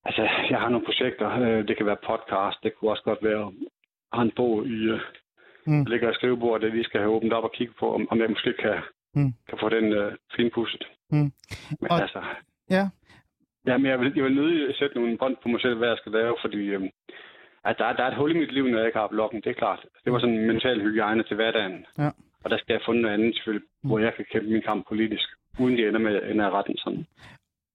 [0.06, 1.28] altså, jeg har nogle projekter.
[1.42, 3.52] Øh, det kan være podcast, det kunne også godt være
[4.14, 5.00] at en bog i, øh,
[5.68, 5.84] mm.
[5.84, 8.30] ligger i skrivebordet, det vi skal have åbent op og kigge på, om, om jeg
[8.30, 8.78] måske kan,
[9.16, 9.34] mm.
[9.50, 10.88] kan få den øh, finpudset.
[11.12, 11.32] Mm.
[11.82, 12.22] Men og, altså,
[12.70, 12.84] ja.
[13.68, 15.98] Ja, men jeg vil, jeg vil nødig sætte nogle bånd på mig selv, hvad jeg
[15.98, 16.82] skal lave, fordi øh,
[17.64, 19.50] at der, der er et hul i mit liv, når jeg ikke har bloggen, det
[19.50, 19.86] er klart.
[20.04, 21.86] Det var sådan en mental hygiejne til hverdagen.
[21.98, 22.10] Ja.
[22.46, 23.90] Og der skal jeg finde noget andet selvfølgelig, mm.
[23.90, 25.28] hvor jeg kan kæmpe min kamp politisk,
[25.60, 27.06] uden de ender med ender retten sådan.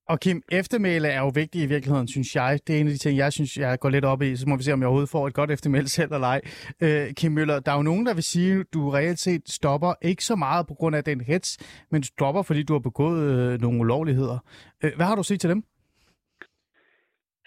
[0.08, 2.58] Og Kim, eftermæle er jo vigtigt i virkeligheden, synes jeg.
[2.66, 4.36] Det er en af de ting, jeg synes, jeg går lidt op i.
[4.36, 6.40] Så må vi se, om jeg overhovedet får et godt eftermæle selv eller ej.
[6.84, 9.92] Øh, Kim Møller, der er jo nogen, der vil sige, at du reelt set stopper
[10.02, 11.50] ikke så meget på grund af den hets,
[11.90, 14.38] men du stopper, fordi du har begået øh, nogle ulovligheder.
[14.84, 15.62] Øh, hvad har du set til dem?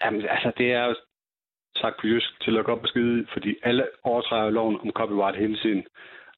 [0.04, 0.94] Jamen, altså, det er jo
[1.76, 5.38] sagt på jysk til at gå op og skide, fordi alle overtræder loven om copyright
[5.38, 5.82] hele tiden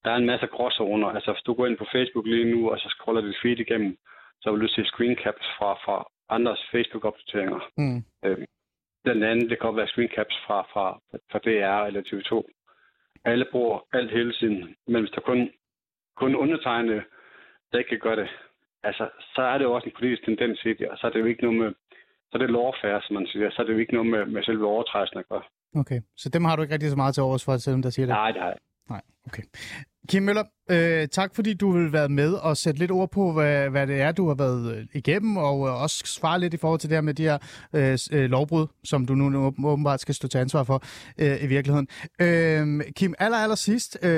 [0.07, 1.09] der er en masse gråzoner.
[1.09, 3.99] Altså, hvis du går ind på Facebook lige nu, og så scroller dit feed igennem,
[4.41, 5.97] så vil du se screencaps fra, fra
[6.29, 7.61] andres Facebook-opdateringer.
[7.77, 8.01] Mm.
[8.25, 8.45] Øhm,
[9.05, 10.87] den anden, det kan være screencaps fra, fra,
[11.31, 12.33] fra DR eller TV2.
[13.25, 15.51] Alle bruger alt hele tiden, men hvis der kun,
[16.17, 17.03] kun undertegnede,
[17.73, 18.29] der ikke kan gøre det,
[18.83, 19.05] altså,
[19.35, 21.25] så er det jo også en politisk tendens i det, og så er det jo
[21.25, 21.71] ikke noget med,
[22.29, 24.43] så er det lawfare, som man siger, så er det jo ikke noget med, med
[24.43, 25.43] selve overtrædelsen at gøre.
[25.81, 28.07] Okay, så dem har du ikke rigtig så meget til overs for, selvom der siger
[28.07, 28.15] det?
[28.15, 28.57] Nej, jeg
[28.91, 29.43] Nej, okay.
[30.09, 33.71] Kim Møller, øh, tak fordi du vil være med og sætte lidt ord på, hvad,
[33.71, 36.81] hvad det er, du har været øh, igennem, og øh, også svare lidt i forhold
[36.81, 37.39] til det her med de her
[37.75, 40.79] øh, øh lovbrud, som du nu åbenbart skal stå til ansvar for
[41.23, 41.89] øh, i virkeligheden.
[42.27, 44.11] Øh, Kim, aller, aller sidst, øh,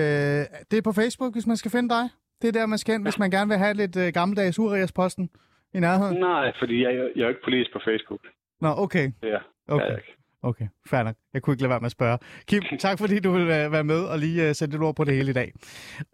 [0.70, 2.04] det er på Facebook, hvis man skal finde dig.
[2.42, 5.30] Det er der, man skal ind, hvis man gerne vil have lidt øh, gammeldags Urias-posten
[5.74, 6.16] i nærheden.
[6.20, 8.20] Nej, fordi jeg, jeg er ikke politisk på Facebook.
[8.60, 9.06] Nå, okay.
[9.22, 9.84] Ja, okay.
[9.84, 10.17] jeg ikke.
[10.42, 11.16] Okay, fair nok.
[11.34, 12.18] Jeg kunne ikke lade være med at spørge.
[12.46, 15.14] Kim, tak fordi du vil være med og lige uh, sætte lidt ord på det
[15.14, 15.52] hele i dag.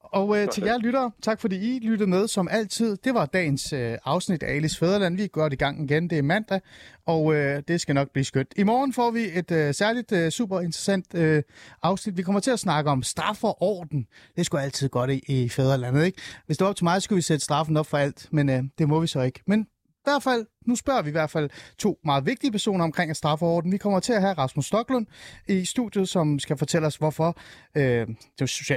[0.03, 2.97] Og uh, til jer lyttere, tak fordi I lyttede med som altid.
[2.97, 5.16] Det var dagens uh, afsnit af Alice Fæderland.
[5.16, 6.11] Vi går i gang igen.
[6.11, 6.61] Det er mandag,
[7.07, 7.35] og uh,
[7.68, 8.55] det skal nok blive skønt.
[8.57, 11.43] I morgen får vi et uh, særligt uh, super interessant uh,
[11.83, 12.16] afsnit.
[12.16, 14.07] Vi kommer til at snakke om straf og orden.
[14.37, 16.20] Det skulle altid godt i, i Fæderlandet, ikke?
[16.47, 18.64] Hvis det var op til mig, skulle vi sætte straffen op for alt, men uh,
[18.79, 19.41] det må vi så ikke.
[19.47, 19.66] Men
[20.07, 23.17] i hvert fald, nu spørger vi i hvert fald to meget vigtige personer omkring at
[23.17, 23.73] strafferorden.
[23.73, 25.07] Vi kommer til at have Rasmus Stoklund
[25.49, 27.37] i studiet, som skal fortælle os, hvorfor
[27.77, 28.07] øh,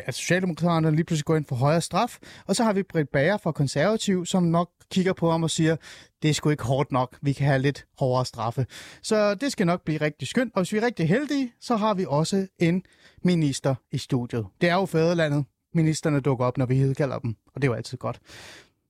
[0.05, 2.17] at Socialdemokraterne lige pludselig går ind for højere straf.
[2.47, 5.75] Og så har vi Britt Bager fra Konservativ, som nok kigger på ham og siger,
[6.21, 8.65] det er sgu ikke hårdt nok, vi kan have lidt hårdere straffe.
[9.01, 10.53] Så det skal nok blive rigtig skønt.
[10.55, 12.83] Og hvis vi er rigtig heldige, så har vi også en
[13.23, 14.45] minister i studiet.
[14.61, 15.45] Det er jo fædrelandet.
[15.73, 18.19] Ministerne dukker op, når vi hedder dem, og det er jo altid godt.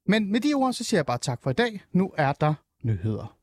[0.08, 1.82] Men med de ord, så siger jeg bare tak for i dag.
[1.91, 2.53] Nu er der
[2.84, 3.37] nyheder.